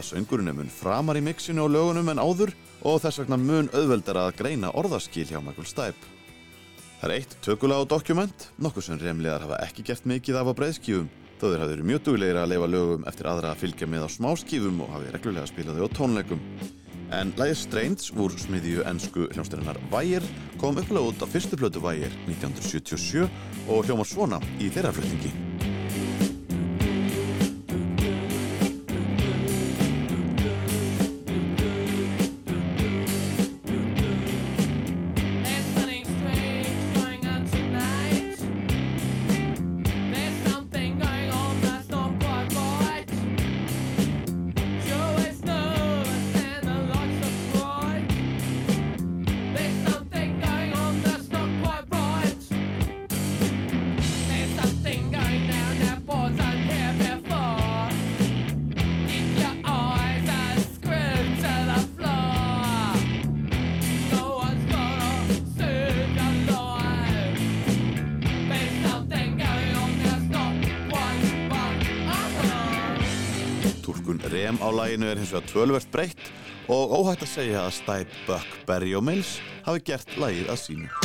[0.00, 3.68] að söngurinn er mun framar í mixinu og lögunum en áður og þess vegna mun
[3.74, 6.06] auðveldar að greina orðaskil hjá Michael Stipe.
[7.00, 10.52] Það er eitt tökulega á dokument, nokkuð sem remliðar hafa ekki gert mikið af á
[10.56, 11.10] breiðskífum,
[11.40, 14.08] þó þeir hafa verið mjög duglegir að leifa lögum eftir aðra að fylgja með á
[14.12, 16.42] smáskífum og hafi reglulega spilað þau á tónleikum.
[17.16, 22.12] En lagið Strange úr smiðju ennsku hljómsdeirinnar Wire kom upplega út á fyrstu plötu Wire
[22.28, 23.24] 1977
[23.66, 25.49] og hljómar svona í þeirra flutningi.
[75.10, 76.32] Er hins vegar tvölvert breytt
[76.70, 80.99] og óhætt að segja að Stipe, Buck, Berry og Mills hafi gert lagið að sínu.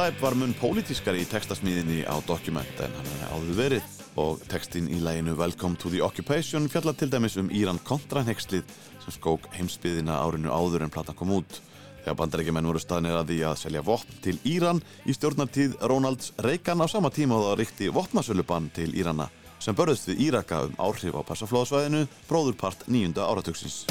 [0.00, 4.86] Stæp var mun pólitískari í textasmíðinni á Dokument en hann hefði áður verið og textin
[4.88, 8.64] í læginu Welcome to the Occupation fjalla til dæmis um Íran kontrahengstlið
[9.02, 11.60] sem skók heimsbyðina árinu áður en platan kom út.
[12.00, 16.80] Þegar bandarækjumenn voru staðnir að því að selja vopn til Íran í stjórnartíð Rónalds Reykján
[16.80, 19.28] á sama tíma og það ríkti vopnasölubann til Írana
[19.60, 23.84] sem börðist við Íraka um áhrif á passaflóðsvæðinu bróðurpart nýjunda áratöksins.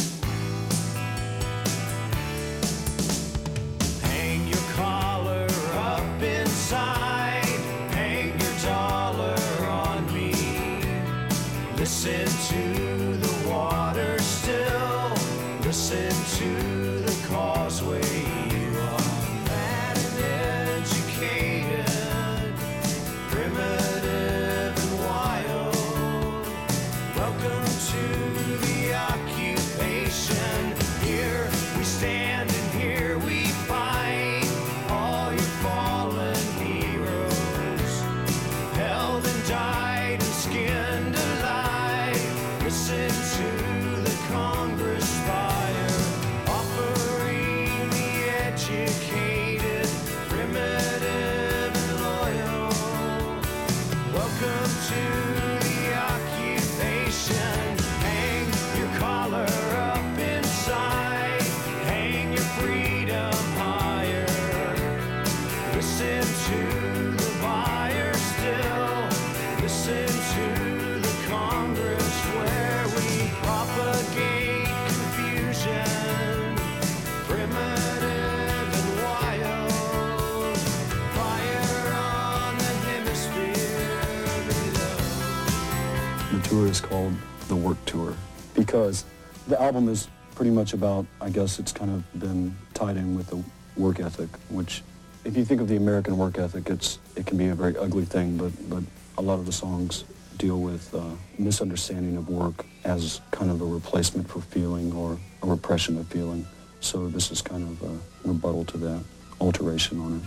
[88.70, 89.04] because
[89.48, 93.28] the album is pretty much about, I guess it's kind of been tied in with
[93.28, 93.44] the
[93.76, 94.84] work ethic, which
[95.26, 98.06] if you think of the American work ethic, it's it can be a very ugly
[98.06, 98.84] thing, but, but
[99.18, 100.04] a lot of the songs
[100.38, 101.02] deal with uh,
[101.40, 106.46] misunderstanding of work as kind of a replacement for feeling or a repression of feeling.
[106.80, 109.02] So this is kind of a rebuttal to that,
[109.41, 110.24] alteration on it.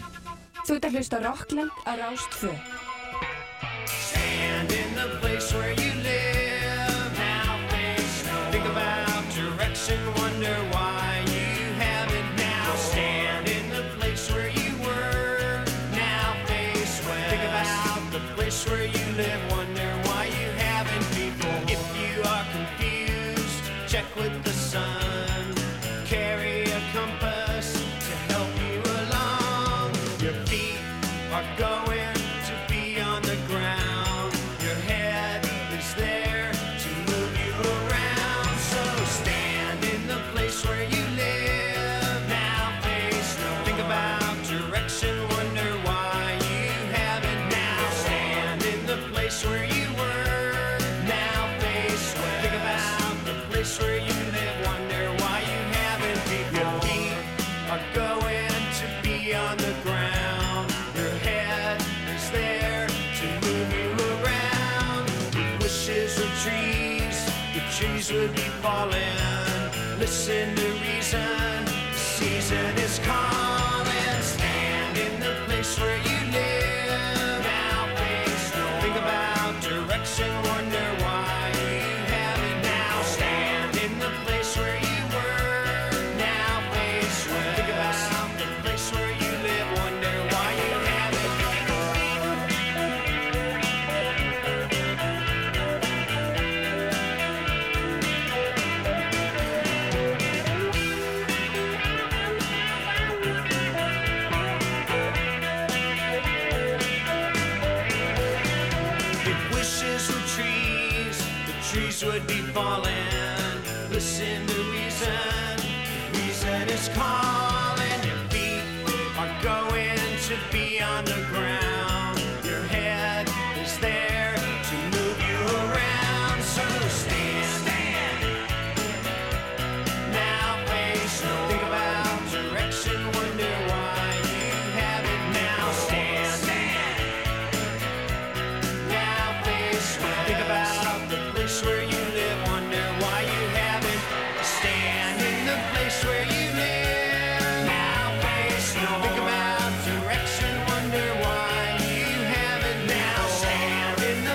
[0.66, 2.32] Þú ert að hlusta Rockland á Rást
[3.86, 6.21] Stand in the place where you live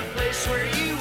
[0.08, 0.97] place where you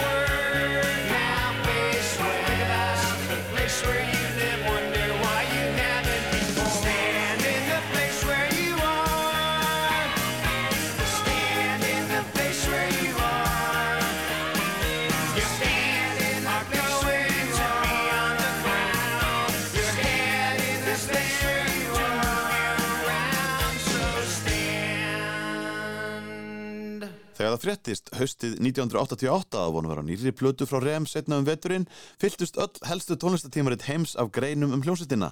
[27.56, 31.86] það fréttist haustið 1988 að vonu vera nýri plötu frá Rem setna um veturinn,
[32.20, 35.30] fylltust öll helstu tónlistatímaritt heims af greinum um hljómsveitina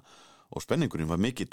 [0.54, 1.52] og spenningurinn var mikill.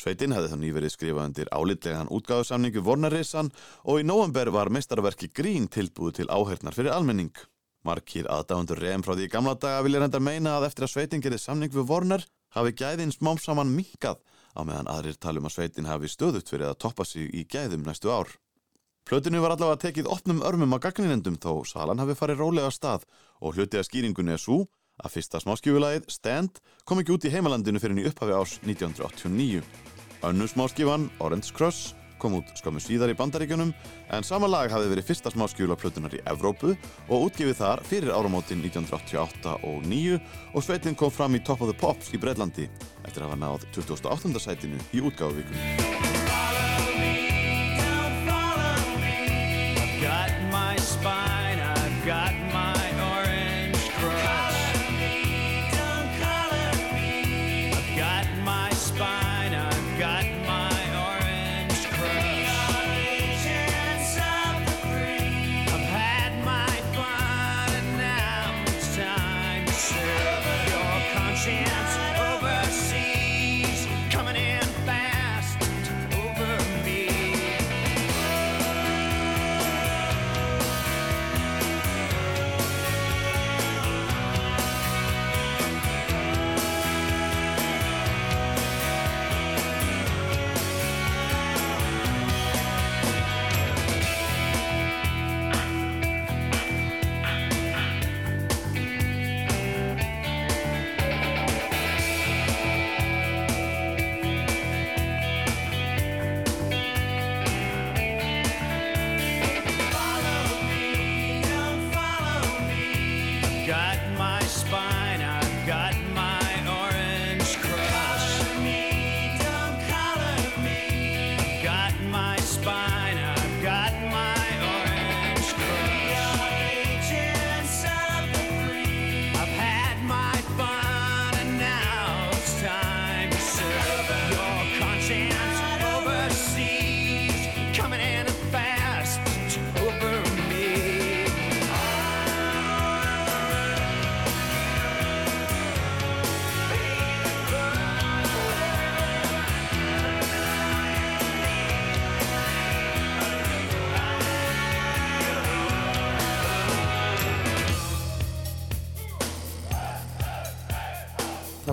[0.00, 3.50] Sveitin hefði þá nýverið skrifað undir álitlegan útgáðusamningu Vornarissan
[3.84, 7.32] og í nóvember var meistarverki Grín tilbúið til áhernar fyrir almenning.
[7.84, 11.24] Markir aðdáðundur Rem frá því í gamla daga vilja reyndar meina að eftir að sveitin
[11.24, 12.26] gerði samning við Vornar
[12.56, 14.20] hafi gæðin smám saman minkað
[14.56, 18.12] á meðan aðrir talum að sveitin hafi stöðut fyrir að toppa sig í gæðum næstu
[18.12, 18.28] ár.
[19.10, 23.02] Plötinu var allavega tekið opnum örmum á gagninendum þó salan hafi farið rólega stað
[23.42, 24.60] og hluti að skýringunni er svo
[25.02, 29.64] að fyrsta smáskjöfulagið Stand kom ekki út í heimalandinu fyrir í upphafi ás 1989.
[30.30, 33.72] Önnu smáskifan Orange Cross kom út skömmu síðar í bandaríkjunum
[34.14, 36.76] en sama lag hafi verið fyrsta smáskjöfula plötunar í Evrópu
[37.08, 40.20] og útgefið þar fyrir áramótin 1988 og 9
[40.54, 42.70] og sveitin kom fram í Top of the Pops í Breitlandi
[43.02, 44.38] eftir að hafa náð 28.
[44.46, 46.09] sætinu í útgáfuvíkunum.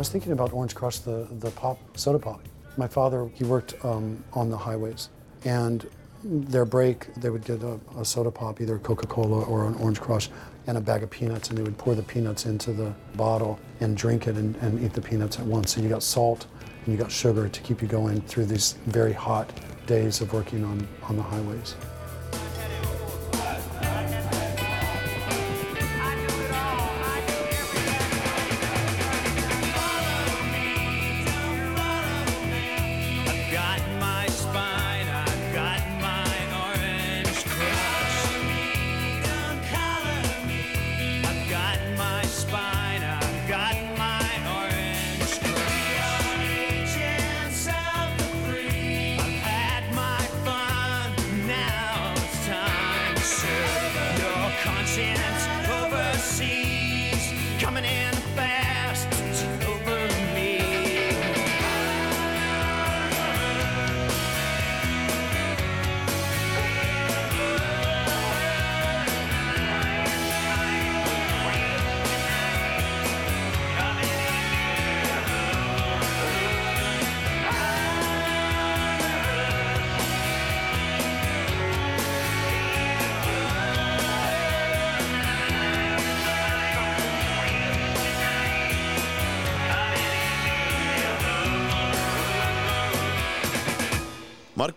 [0.08, 2.40] Was thinking about Orange Crush, the, the pop, soda pop.
[2.78, 5.10] My father, he worked um, on the highways,
[5.44, 5.86] and
[6.24, 10.30] their break, they would get a, a soda pop, either Coca-Cola or an Orange Crush,
[10.68, 13.98] and a bag of peanuts, and they would pour the peanuts into the bottle and
[13.98, 15.76] drink it and, and eat the peanuts at once.
[15.76, 16.48] So you got salt
[16.86, 19.52] and you got sugar to keep you going through these very hot
[19.88, 21.76] days of working on, on the highways.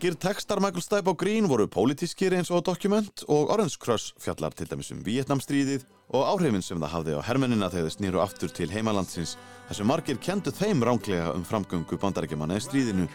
[0.01, 4.55] Margir textar Michael Stipe á Green voru pólitískir eins og dokument og Orange Crush fjallar
[4.57, 5.85] til dæmis um Vietnamstríðið
[6.17, 9.35] og áhrifin sem það hafði á hermennina þegar þau snýru aftur til heimalandsins
[9.69, 13.11] þar sem margir kendu þeim ránglega um framgöngu bandarækjumanna í stríðinu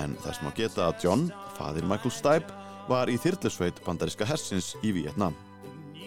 [0.00, 1.26] en þess má geta að John,
[1.58, 2.56] fadir Michael Stipe,
[2.88, 5.36] var í þyrlusveit bandaríska hersins í Vietnam.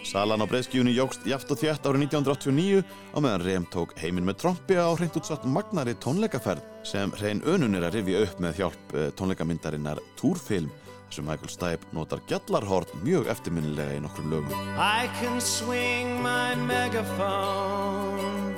[0.02, 2.82] Salan á breyðskífunni jógst jaft og þjætt árið 1989
[3.14, 7.76] á meðan Rem tók heiminn með trompi á hreint útsatt magnari tónleikaferð sem hrein önun
[7.76, 10.70] er að rifja upp með hjálp eh, tónleikamyndarinnar Túrfilm
[11.12, 14.52] sem Michael Stipe notar gjallarhorn mjög eftirminnilega í nokkrum lögum.
[14.76, 18.54] I can swing my megaphone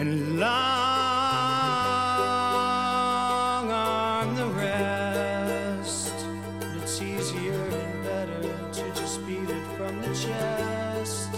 [0.00, 0.50] and long
[3.72, 6.12] arm the rest.
[6.82, 8.42] It's easier and better
[8.76, 11.28] to just beat it from the chest.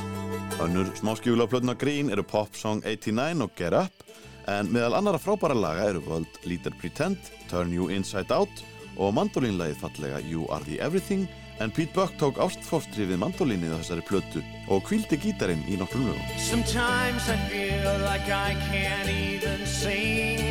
[0.63, 4.05] Önnur smáskjúla plötuna Green eru Pop Song 89 og Get Up
[4.51, 8.65] en meðal annara frábæra laga eru World Leader Pretend, Turn You Inside Out
[8.97, 11.27] og mandolínlagið fallega You Are The Everything
[11.63, 16.39] en Pete Buck tók ástfóstri við mandolínið þessari plötu og kvíldi gítarinn í nokkrum lögum.
[16.39, 20.43] Sometimes I feel like I can't even sing.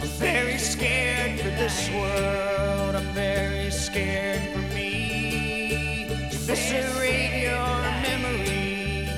[0.00, 2.96] I'm very scared for this world.
[2.96, 6.06] I'm very scared for me.
[6.32, 9.08] Eviscerate your memory.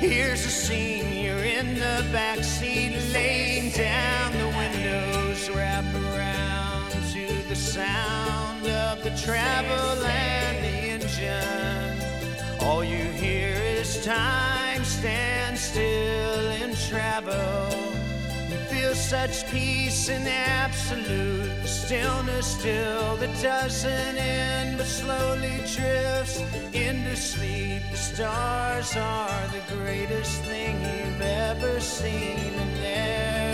[0.00, 1.19] Here's a scene.
[1.60, 4.32] In the backseat, laying down.
[4.32, 11.98] The windows wrap around to the sound of the travel and the engine.
[12.60, 17.99] All you hear is time stand still in travel.
[18.90, 26.40] Feel such peace and absolute stillness still that doesn't end but slowly drifts
[26.72, 27.82] into sleep.
[27.92, 33.50] The stars are the greatest thing you've ever seen, and they're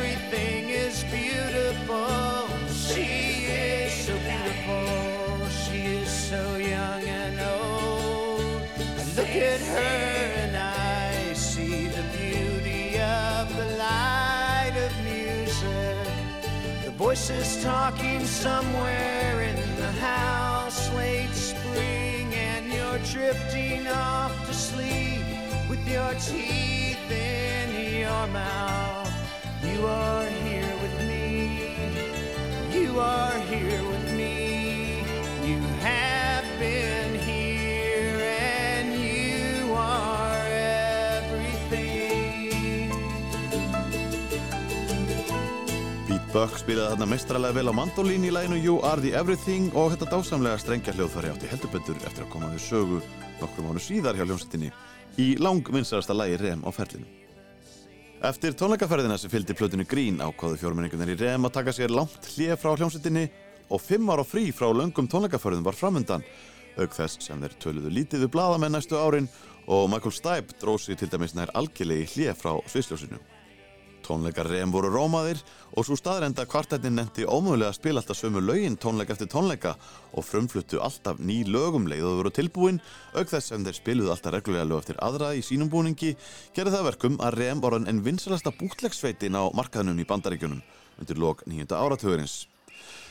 [0.00, 2.48] Everything is beautiful.
[2.72, 5.46] She is so beautiful.
[5.50, 8.62] She is so young and old.
[8.78, 16.06] I look at her and I see the beauty of the light of music.
[16.86, 25.26] The voices talking somewhere in the house, late spring, and you're drifting off to sleep
[25.68, 28.89] with your teeth in your mouth.
[29.80, 31.64] You are here with me.
[32.68, 35.00] You are here with me.
[35.42, 40.44] You have been here, and you are
[41.16, 42.92] everything.
[46.10, 49.94] Pete Buck spilaði þarna mestralega vel á mandolín í læginu You Are The Everything og
[49.94, 53.00] þetta dásamlega strengja hljóðfæri átti heldur betur eftir að koma við sögu
[53.40, 54.74] nokkrum mánu síðar hjá hljómsettinni
[55.16, 57.19] í langvinnsarasta lægi Rem á ferlinu.
[58.20, 62.50] Eftir tónleikaferðina sem fylgdi plötunni Green ákváðu fjórmenningunar í Rem að taka sér langt hlið
[62.60, 63.22] frá hljómsettinni
[63.72, 66.26] og fimm ára frí frá löngum tónleikaferðum var framundan
[66.76, 69.30] auk þess sem þeir töluðu lítið við bladamenn næstu árin
[69.72, 73.16] og Michael Stipe dróð sig til dæmis nær algjörlegi hlið frá svisljósinu.
[74.04, 75.40] Tónleikar Rem voru rómaðir
[75.76, 79.76] og svo staðrenda kvartetnin nefndi ómögulega að spila alltaf sömu lögin tónleika eftir tónleika
[80.12, 82.82] og frumfluttu alltaf ný lögum leið og voru tilbúin
[83.14, 86.16] auk þess sem þeir spiluðu alltaf reglulega lög eftir aðra í sínum búningi
[86.56, 90.64] gerði það verkum að Rem var en vinsalasta bútlegsveitin á markaðnum í bandaríkjunum
[91.00, 92.49] undir lok nýjunda áratugurins.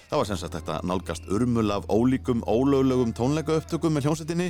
[0.10, 4.48] Það var sem sagt þetta nálgast urmul af ólíkum, ólöglegum tónleikaupptökum með hljómsettinni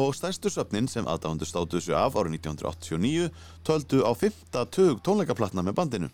[0.00, 3.28] og stærstu söfnin sem aðdándu státuðu sig af árið 1989
[3.60, 4.40] töldu á 5.
[4.72, 6.10] tug tónleikaplatna með bandinu.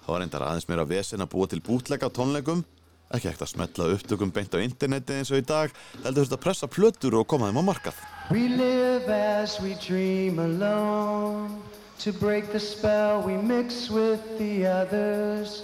[0.00, 2.64] Það var reyndar aðeins meira vesen að búa til bútleika tónleikum,
[3.12, 5.76] ekki ekkert að smetla upptökum beint á interneti eins og í dag,
[6.06, 8.04] heldur þurft að pressa plötur og koma þeim á markað.
[8.32, 11.60] We live as we dream alone.
[12.00, 15.60] To break the spell, we mix with the others.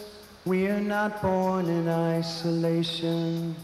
[0.46, 3.56] We are not born in isolation.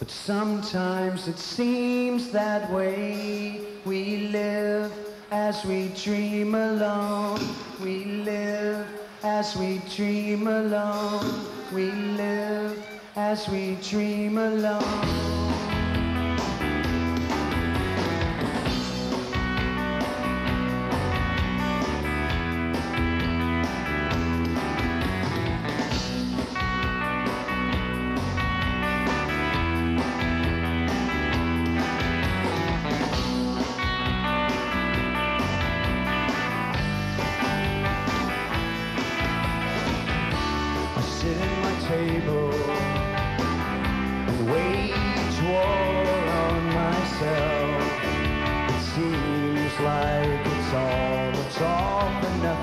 [0.00, 3.60] But sometimes it seems that way.
[3.84, 4.92] We live
[5.30, 7.40] as we dream alone.
[7.80, 8.88] We live
[9.22, 11.44] as we dream alone.
[11.72, 12.84] We live
[13.14, 15.59] as we dream alone.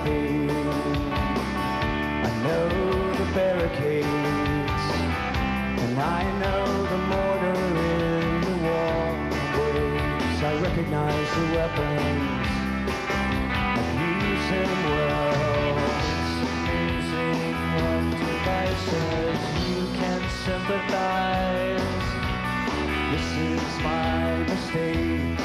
[0.07, 0.09] I
[2.43, 2.69] know
[3.15, 4.85] the barricades
[5.84, 9.15] and I know the mortar in the wall.
[10.43, 12.47] I recognize the weapons.
[13.75, 15.77] I've listen well.
[16.15, 22.05] It's amazing what devices you can sympathize.
[23.11, 25.39] This is my mistake.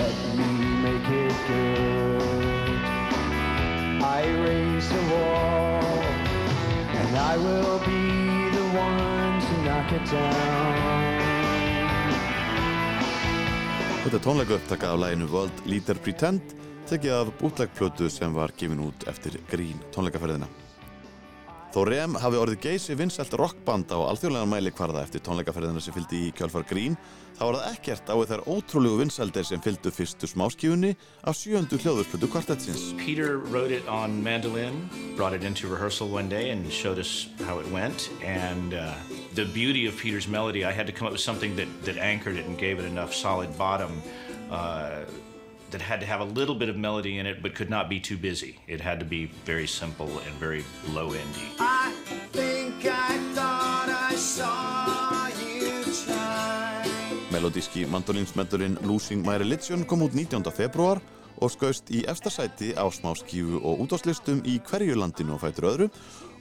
[0.00, 0.48] Let me
[0.82, 1.89] make it good.
[4.20, 6.02] I raise a wall,
[7.00, 8.02] and I will be
[8.56, 11.20] the one to knock it down.
[14.04, 16.52] Þetta er tónleika upptaka af læginu World Leader Pretend
[16.90, 20.48] tekið af bootleg-plötu sem var gefin út eftir grín tónleikaferðina.
[21.70, 26.24] Þó Rem hafi orðið geysi vinsælt rockband á alþjóðlegan mæli kvarða eftir tónleikaferðina sem fylgdi
[26.26, 26.96] í kjálfar grín
[27.36, 30.90] þá var það ekkert á þær ótrúlegu vinsældir sem fylgdu fyrstu smáskífunni
[31.22, 32.88] af sjööndu hljóðurspötu kvartettsins.
[32.98, 34.82] Peter wrote it on mandolin,
[35.14, 38.10] brought it into rehearsal one day and showed us how it went.
[38.26, 38.98] And uh,
[39.38, 42.34] the beauty of Peter's melody, I had to come up with something that, that anchored
[42.34, 44.02] it and gave it enough solid bottom
[44.50, 45.06] uh,
[45.70, 48.00] that had to have a little bit of melody in it but could not be
[48.00, 48.58] too busy.
[48.66, 50.64] It had to be very simple and very
[50.94, 51.46] low endy.
[51.58, 51.92] I
[52.32, 56.84] think I thought I saw you try.
[57.30, 60.50] Melodíski mandolinsmendurinn Losing My Religion kom út 19.
[60.52, 61.00] februar
[61.40, 65.88] og skaust í efsta sæti á smáskífu og útáslistum í hverju landinu og fætur öðru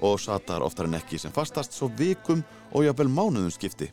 [0.03, 2.43] og satar oftar en ekki sem fastast svo vikum
[2.73, 3.89] og jafnvel mánuðum skipti.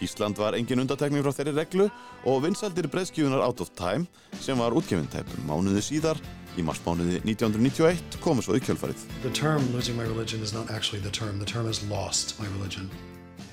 [0.00, 1.88] Ísland var engin undatekning frá þeirri reglu
[2.24, 4.06] og vinsældir breyðskífunar Out of Time
[4.40, 6.20] sem var útgefin tæpum mánuði síðar
[6.58, 9.04] í marsmánuði 1991 komu svo í kjölfarið.
[9.22, 11.38] The term losing my religion is not actually the term.
[11.38, 12.90] The term is lost my religion.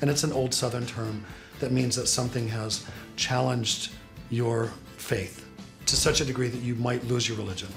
[0.01, 1.23] And it's an old Southern term
[1.59, 3.91] that means that something has challenged
[4.29, 5.45] your faith
[5.85, 7.69] to such a degree that you might lose your religion.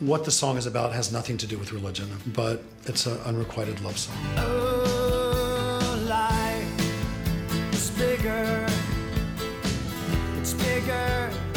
[0.00, 3.80] What the song is about has nothing to do with religion, but it's an unrequited
[3.80, 4.16] love song.
[4.36, 4.97] Oh,
[8.18, 8.66] bigger.
[10.40, 11.47] It's bigger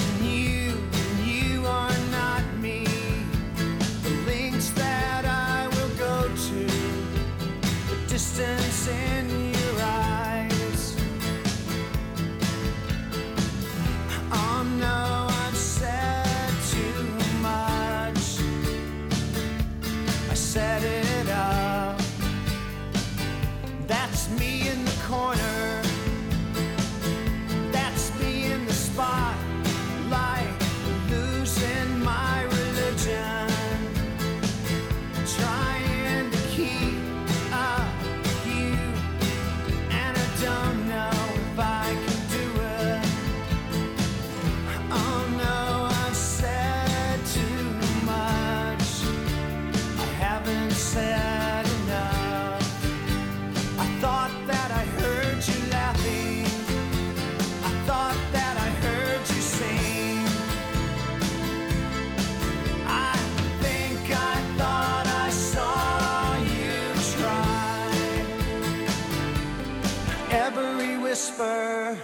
[71.12, 71.98] whisper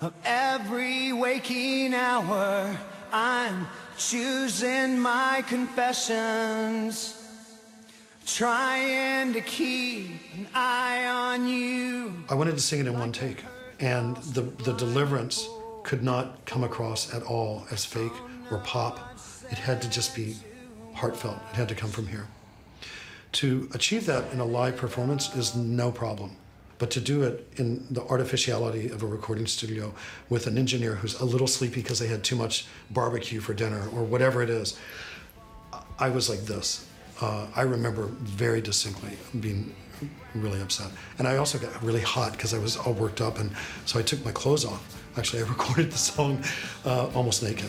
[0.00, 2.76] of every waking hour,
[3.12, 7.14] I'm choosing my confessions.
[8.26, 12.12] Trying to keep an eye on you.
[12.28, 13.44] I wanted to sing it in one take,
[13.78, 15.48] and the, the deliverance
[15.84, 18.18] could not come across at all as fake
[18.50, 19.16] or pop.
[19.48, 20.34] It had to just be
[20.92, 21.38] heartfelt.
[21.52, 22.26] It had to come from here.
[23.42, 26.36] To achieve that in a live performance is no problem.
[26.78, 29.92] But to do it in the artificiality of a recording studio
[30.28, 33.88] with an engineer who's a little sleepy because they had too much barbecue for dinner
[33.92, 34.78] or whatever it is,
[35.98, 36.86] I was like this.
[37.20, 39.74] Uh, I remember very distinctly being
[40.34, 40.90] really upset.
[41.18, 43.38] And I also got really hot because I was all worked up.
[43.38, 43.50] And
[43.86, 45.02] so I took my clothes off.
[45.16, 46.42] Actually, I recorded the song
[46.84, 47.68] uh, almost naked.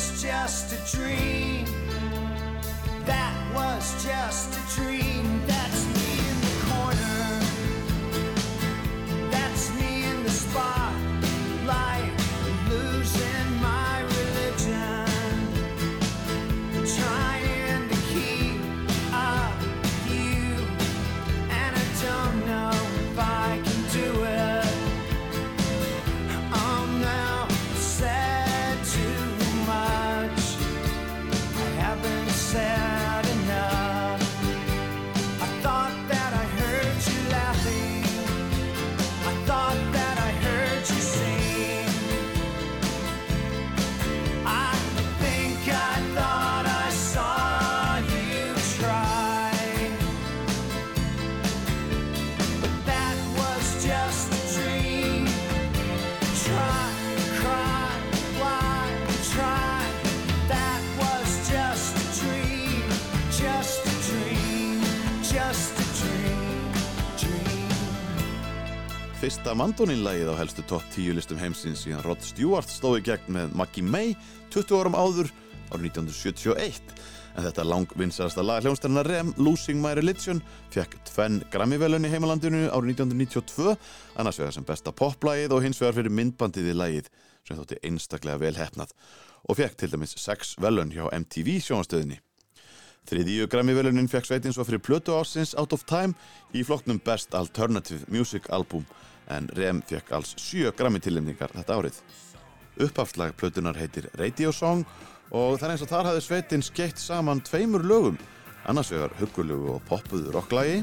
[0.00, 1.66] Was just a dream.
[3.04, 5.42] That was just a dream.
[5.46, 5.89] That's
[69.20, 73.84] fyrsta mandóninlægið á helstu topp 10 listum heimsins síðan Rod Stewart stóði gegn með Maggie
[73.84, 74.14] May
[74.48, 75.28] 20 árum áður
[75.74, 76.94] árið 1971
[77.36, 80.40] en þetta langvinsarasta lag hljónstærna Rem, Losing My Religion
[80.72, 83.76] fekk tvenn Grammy-velun í heimalandinu árið 1992
[84.16, 87.12] annars vegar sem besta poplægið og hins vegar fyrir myndbandið í lægið
[87.44, 88.96] sem þótti einstaklega vel hefnað
[89.44, 92.22] og fekk til dæmis sex velun hjá MTV sjónastöðinni
[93.08, 96.16] Þriðíu Grammy-velunin fekk sveitin svo fyrir plötu ásins Out of Time
[96.54, 98.84] í flokknum Best Alternative Music Album
[99.30, 102.00] en Rem fekk alls sjö Grammy-tilnefningar þetta árið.
[102.80, 104.84] Upphafslag plötunar heitir Radio Song
[105.30, 108.18] og það er eins og þar hafði sveitin skeitt saman tveimur lögum.
[108.68, 110.82] Annars vegar huggulegu og poppuðu rocklagi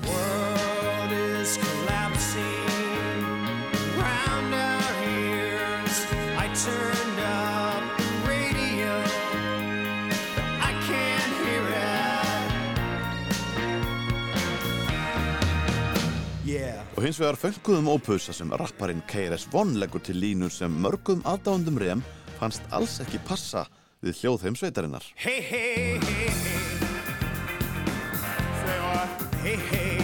[16.95, 22.05] og hins vegar fölguðum ópusa sem rapparinn KRS-One leggur til línur sem mörgum aðdándum Rem
[22.39, 23.65] fannst alls ekki passa
[24.03, 25.05] við hljóðheim sveitarinnar.
[25.15, 26.87] Hey, hey, hey, hey.
[28.63, 29.09] Say what?
[29.43, 29.96] Hey,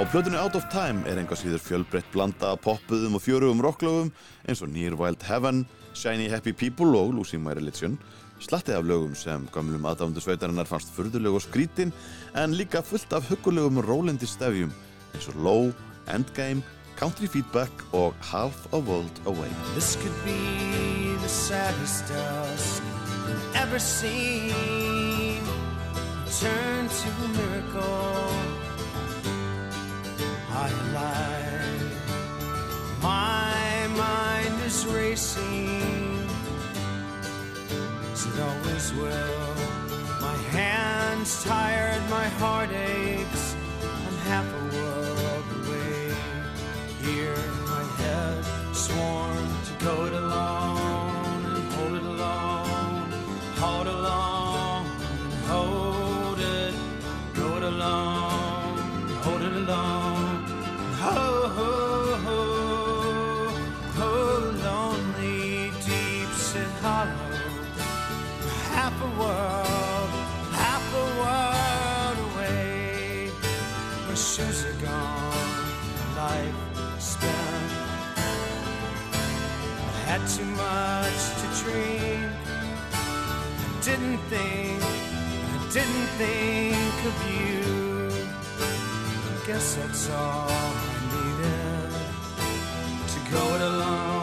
[0.00, 4.06] Á plötunni Out of Time er enga síður fjölbreytt blanda af poppuðum og fjörugum rocklögum
[4.48, 7.98] eins og Near Wild Heaven, Shiny Happy People og Losing My Religion
[8.40, 11.92] slattið af lögum sem gamlum aðdándu sveitarinnar fannst furðuleg og skrítin
[12.32, 14.72] en líka fullt af huggulegum rólindi stefjum
[15.12, 15.68] eins og Low,
[16.08, 16.64] Endgame,
[16.96, 19.52] Country Feedback og Half a World Away.
[19.76, 22.80] This could be the saddest dusk
[23.28, 25.44] you've ever seen.
[26.40, 28.59] Turn to a miracle.
[30.62, 31.92] I lied.
[33.00, 36.28] My mind is racing.
[38.12, 39.54] As it always will.
[40.20, 43.56] My hands tired, my heart aches.
[44.04, 46.12] I'm half a world away.
[47.06, 47.42] Here,
[47.74, 48.44] my head
[48.76, 50.12] sworn to go it
[74.40, 76.54] Shoes are gone, life
[76.98, 77.72] spent.
[79.86, 82.32] I had too much to drink.
[82.94, 87.60] I didn't think, I didn't think of you.
[89.28, 91.90] I guess that's all I needed
[93.12, 94.19] to go it alone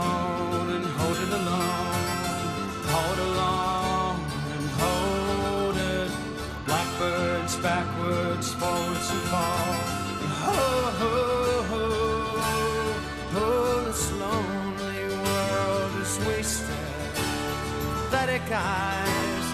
[18.47, 19.47] Pathetic eyes,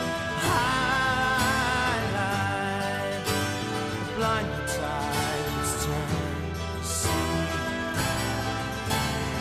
[0.45, 0.85] highlight,
[4.15, 6.43] blind tides turn.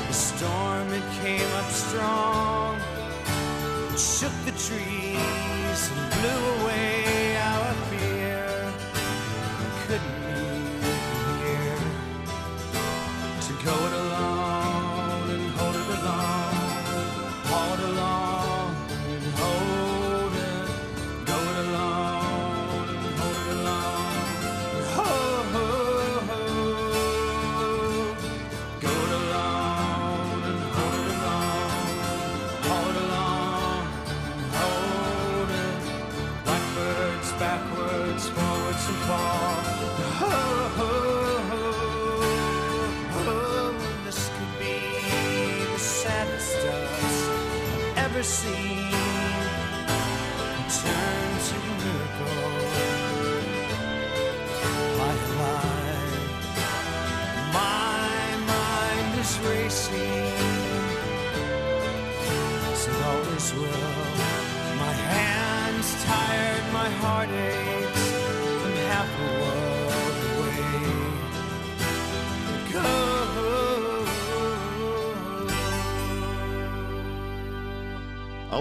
[0.06, 2.80] The storm it came up strong,
[3.92, 6.91] it shook the trees and blew away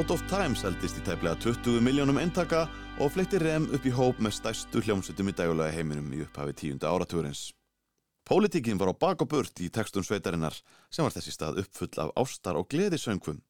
[0.02, 2.64] Out of Time seldist í tæplega 20 miljónum eintaka
[2.98, 6.90] og fleitti rem upp í hóp með stærstu hljómsveitum í dægulega heiminum í upphafi tíunda
[6.90, 7.52] áratugurins.
[8.26, 10.58] Pólitíkin var á bak og burt í textun sveitarinnar
[10.90, 13.44] sem var þessi stað uppfull af ástar og gleðisöngvum.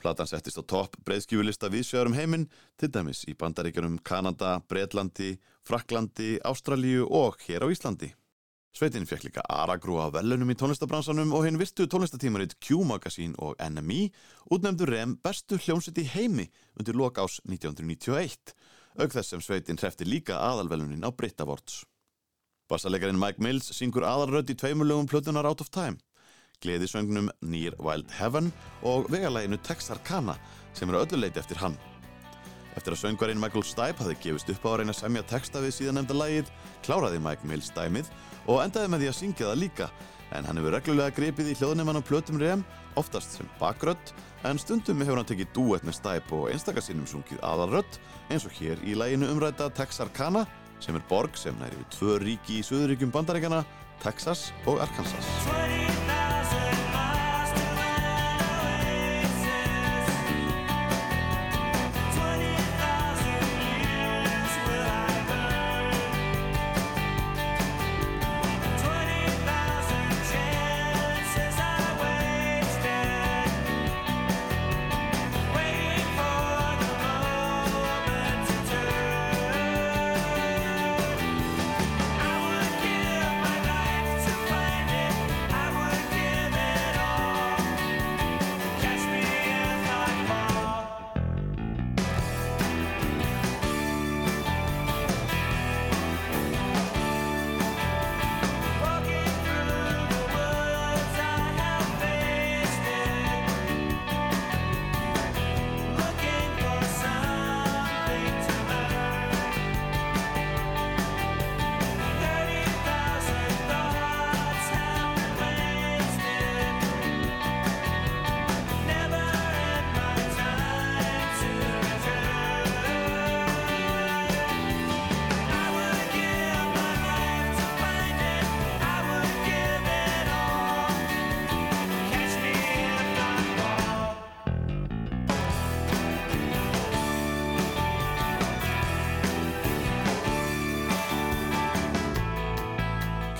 [0.00, 2.48] Platan settist á topp breiðskjúlista viðsjöðar um heiminn,
[2.80, 8.14] til dæmis í bandaríkjunum Kanada, Breitlandi, Fraklandi, Ástralíu og hér á Íslandi.
[8.76, 14.10] Sveitin fekk líka aragrúa velunum í tónlistabransanum og hinn virtu tónlistatímarit Q-Magazine og NME
[14.52, 16.44] útnefndu rem bestu hljómsveit í heimi
[16.76, 18.52] undir lok ás 1991,
[19.00, 21.86] auk þess sem sveitin hrefti líka aðalvelunin á Brit Awards.
[22.68, 25.96] Bassalegarinn Mike Mills syngur aðalrödd í tveimur lögum plötunar Out of Time,
[26.60, 28.52] gleðisöngnum Near Wild Heaven
[28.84, 30.36] og vegalæginu Texarkana
[30.76, 31.80] sem eru öllu leiti eftir hann.
[32.76, 35.78] Eftir að söngvarinn Michael Stipe hafði gefist upp á að reyna að semja texta við
[35.78, 36.50] síðan nefnda lagið,
[36.84, 38.10] kláraði Mike Mills dæmið
[38.46, 39.88] og endaði með því að syngja það líka,
[40.34, 42.64] en hann hefur reglulega gripið í hljóðnefan á plötum rem,
[42.98, 44.12] oftast sem bakrödd,
[44.46, 47.98] en stundum hefur hann tekið dúett með Stipe og einstakasinnum sungið aðalrödd,
[48.30, 50.46] eins og hér í laginu umræta Texarkana,
[50.80, 53.64] sem er borg sem næri við tvö ríki í söðuríkjum bandaríkjana,
[54.02, 56.15] Texas og Arkansas.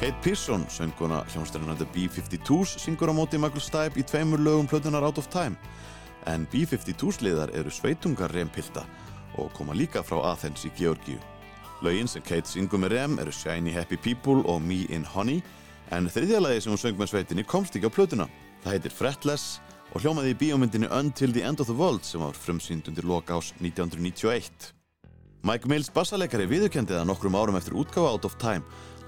[0.06, 5.02] Kate Pearson, sönguna hljómsdærunar The B-52s, syngur á móti Michael Stipe í tveimur lögum plötunar
[5.02, 5.58] Out of Time.
[6.30, 8.84] En B-52s liðar eru sveitungar rempilta
[9.34, 11.18] og koma líka frá Athens í Georgíu.
[11.82, 15.42] Lögin sem Kate syngur með rem eru Shiny Happy People og Me in Honey,
[15.90, 18.30] en þriðja lagi sem hún söng með sveitinni komst ekki á plötuna.
[18.62, 19.58] Það heitir Fretless
[19.90, 23.34] og hljómaði í bíómyndinu Until the End of the World sem var frumsýnd undir loka
[23.34, 24.70] ás 1991.
[25.46, 28.62] Mike Mills bassaleikari viðurkendi það nokkrum árum eftir útgáfa Out of Time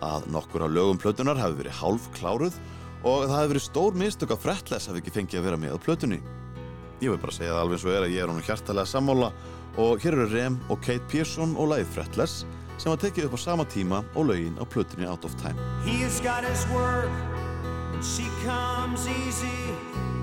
[0.05, 2.59] að nokkur af lögum plötunar hafi verið hálf kláruð
[3.05, 5.85] og það hafi verið stór mistök að Fretless hafi ekki fengið að vera með á
[5.87, 6.21] plötunni.
[6.99, 9.33] Ég vil bara segja það alveg eins og er að ég er honum hjartalega sammála
[9.79, 12.43] og hér eru Rem og Kate Pearson og lagið Fretless
[12.79, 15.59] sem var tekið upp á sama tíma og lögin á plötunni Out of Time.
[15.85, 17.11] He's got his work,
[17.95, 19.59] and she comes easy.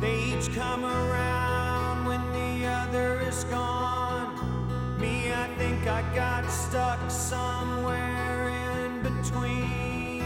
[0.02, 4.36] They each come around when the other is gone.
[5.00, 8.75] Me, I think I got stuck somewhere in
[9.06, 10.24] between.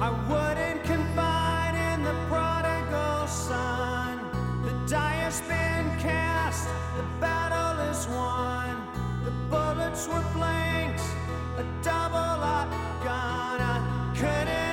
[0.00, 4.18] I wouldn't confide in the prodigal son.
[4.64, 8.74] The die has been cast, the battle is won.
[9.24, 11.04] The bullets were blanks,
[11.56, 12.70] a double up
[13.04, 13.60] gun.
[13.74, 14.65] I couldn't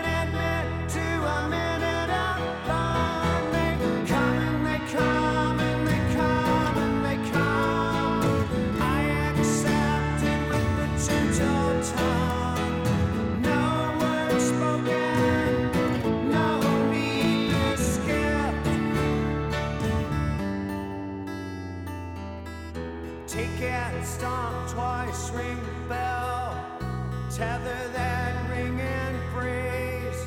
[27.43, 30.19] tether that ring and praise.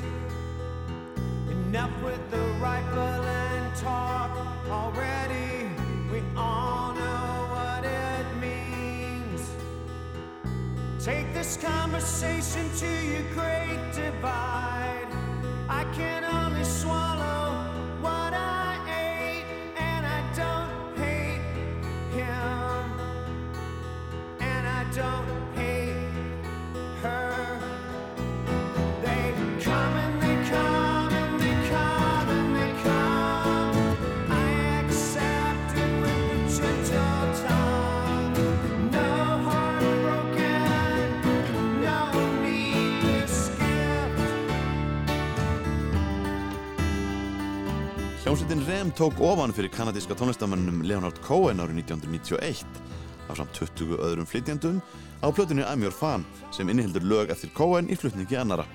[1.50, 4.32] Enough with the rifle and talk
[4.68, 5.70] already.
[6.12, 9.40] We all know what it means.
[11.02, 15.08] Take this conversation to your great divide.
[15.80, 17.46] I can only swallow
[18.06, 18.72] what I
[19.08, 19.48] ate,
[19.90, 21.46] and I don't hate
[22.18, 22.80] him,
[24.52, 25.45] and I don't.
[48.36, 52.66] Hljómsveitin Rem tók ofan fyrir kanadíska tónlistamannum Leonard Cohen árið 1991
[53.32, 54.82] af samt 20 öðrum flytjandum
[55.24, 58.66] á plötunni I'm Your Fan sem innihildur lög eftir Cohen í flutningi annara.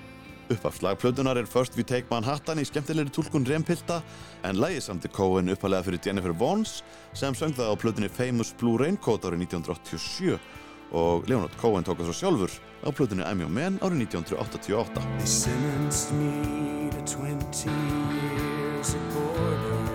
[0.49, 4.01] Uppafslag plötunar er First We Take Manhattan í skemmtilegri tólkun Rem-pilta
[4.41, 6.79] en lægi samti Cohen uppalega fyrir Jennifer Vons
[7.13, 10.41] sem söng það á plötunni Famous Blue Raincoat árið 1987
[10.91, 12.51] og Leonard Cohen tók svo sjálfur
[12.83, 15.01] á plötunni I'm Your Man árið 1988.
[15.17, 19.85] They sentenced me to 20 years of boredom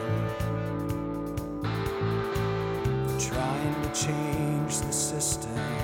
[3.18, 5.75] trying to change the system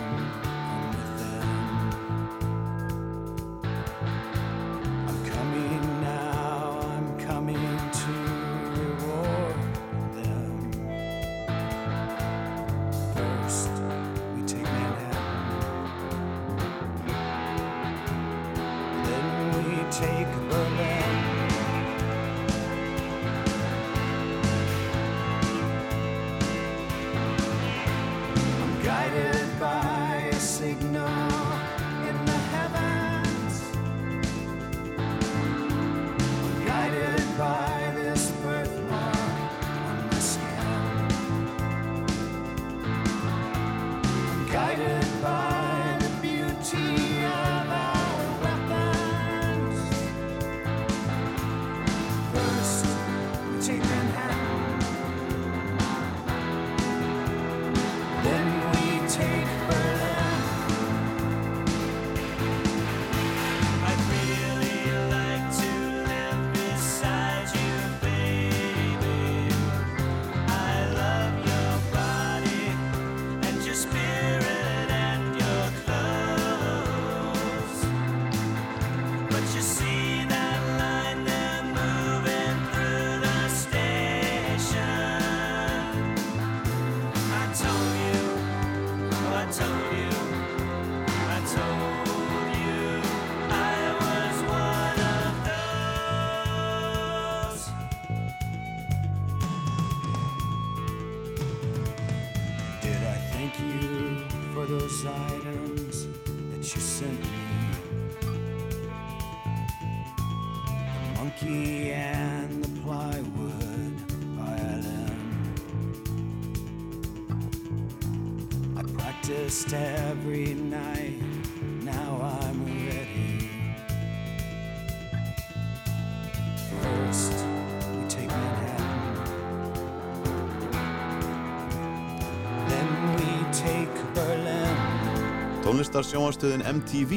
[135.82, 137.16] Tónlistar sjónvarstöðin MTV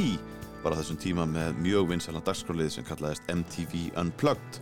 [0.64, 4.56] var á þessum tíma með mjög vinsælan dagskrálið sem kallaðist MTV Unplugged.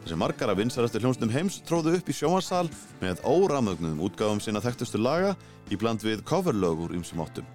[0.00, 2.70] Þessi margar af vinsælastur hljómsnum heims tróðu upp í sjónvarsal
[3.02, 5.34] með óramögnuðum útgáfum sinna þekktustu laga
[5.68, 7.50] í bland við coverlög úr ymsum áttum.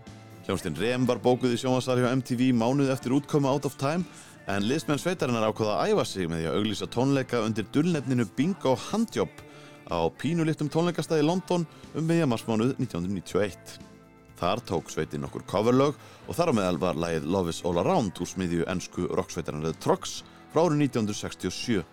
[0.46, 4.06] Hljómsdyn Rem var bókuð í sjónvarsal hjá MTV mánuð eftir útkomu Out of Time
[4.46, 8.78] en liðsmenn sveitarinnar ákvaða að æfa sig með því að auglýsa tónleika undir dullnefninu Bingo
[8.92, 9.42] Handjob
[9.90, 11.66] á pínulittum tónleikastæði London
[11.98, 13.85] um meðja marsmánuð 1991.
[14.36, 15.96] Þar tók sveitin nokkur coverlög
[16.28, 20.18] og þar á meðal var lagið Love is All Around úr smiðju ennsku rocksveitarnarið Trox
[20.52, 21.86] frá árið 1967.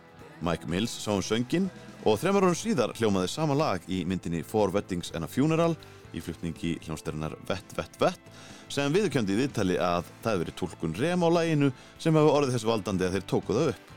[0.42, 1.68] Mike Mills sá um söngin
[2.02, 5.76] og þremar árum síðar hljómaði sama lag í myndinni Four Weddings and a Funeral
[6.12, 8.32] í flutningi hljónstærinar Vett Vett Vett
[8.72, 11.70] sem viðurkjöndi í viðtali að það hefði verið tólkun rem á laginu
[12.00, 13.88] sem hefur orðið þessu valdandi að þeir tóku það upp.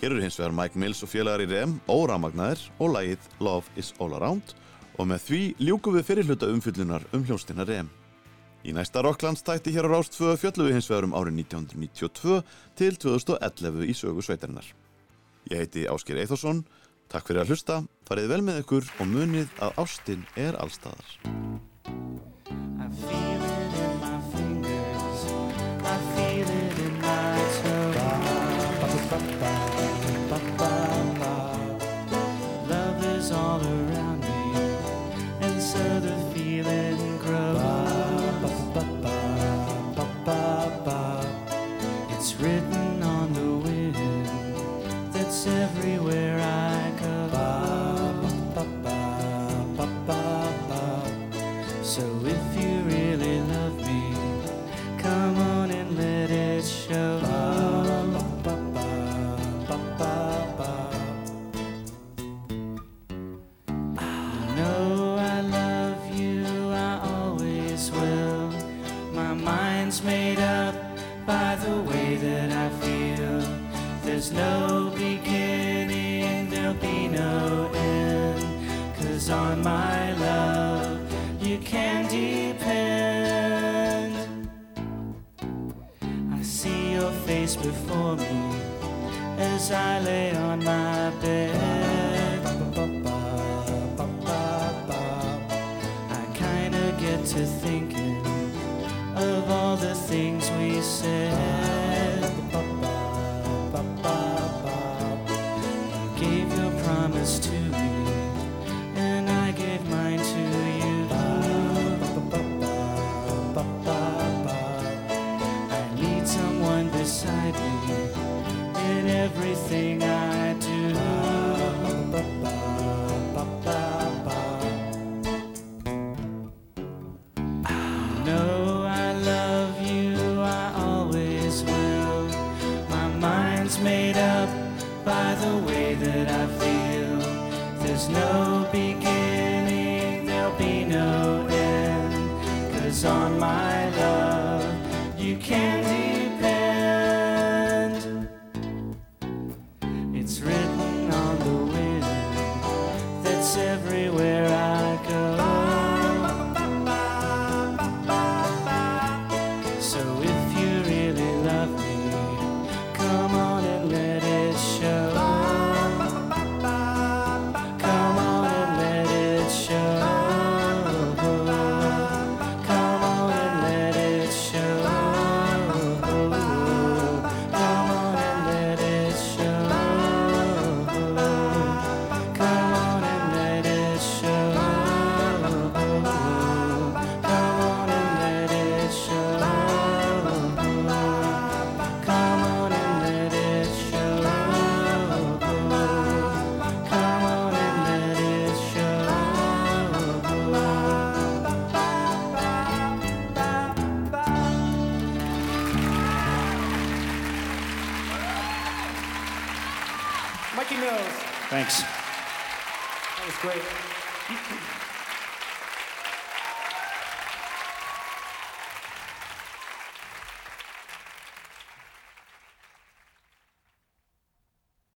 [0.00, 3.92] Hér eru hins vegar Mike Mills og félagar í rem óramagnaðir og lagið Love is
[4.00, 4.54] All Around
[5.02, 7.88] og með því ljúkum við fyrirluta umfyllunar um hljónstina rem.
[8.62, 12.36] Í næsta Rocklandstætti hér á Rástföðu fjöllum við hins vegar um árið 1992
[12.78, 14.68] til 2011 í sögu sveitarinnar.
[15.50, 16.62] Ég heiti Ásker Eithorsson,
[17.10, 21.18] takk fyrir að hlusta, farið vel með ykkur og munið að ástin er allstaðar.
[21.82, 25.26] I feel it in my fingers.
[25.82, 29.71] I feel it in my toes.